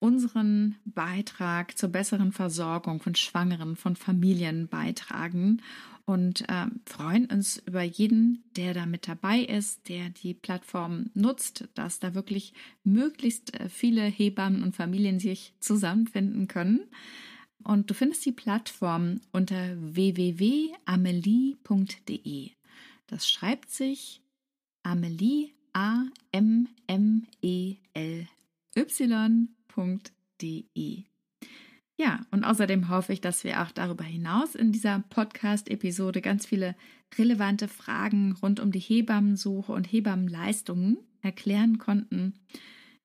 [0.00, 5.62] unseren Beitrag zur besseren Versorgung von Schwangeren, von Familien beitragen
[6.08, 11.68] und äh, freuen uns über jeden, der da mit dabei ist, der die Plattform nutzt,
[11.74, 16.80] dass da wirklich möglichst äh, viele Hebammen und Familien sich zusammenfinden können.
[17.62, 20.70] Und du findest die Plattform unter www.amelie.de.
[23.06, 24.22] Das schreibt sich
[24.82, 26.08] Amelie, A-M-M-E-L-Y.de.
[32.00, 36.76] Ja, und außerdem hoffe ich, dass wir auch darüber hinaus in dieser Podcast-Episode ganz viele
[37.18, 42.34] relevante Fragen rund um die Hebammensuche und Hebammenleistungen erklären konnten.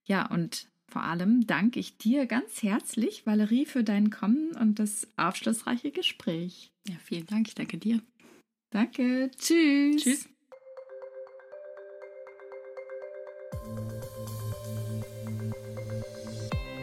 [0.06, 5.08] Ja, und vor allem danke ich dir ganz herzlich, Valerie, für dein Kommen und das
[5.18, 6.72] aufschlussreiche Gespräch.
[6.88, 7.48] Ja, vielen Dank.
[7.48, 8.00] Ich danke dir.
[8.70, 9.32] Danke.
[9.36, 10.04] Tschüss.
[10.04, 10.33] Tschüss.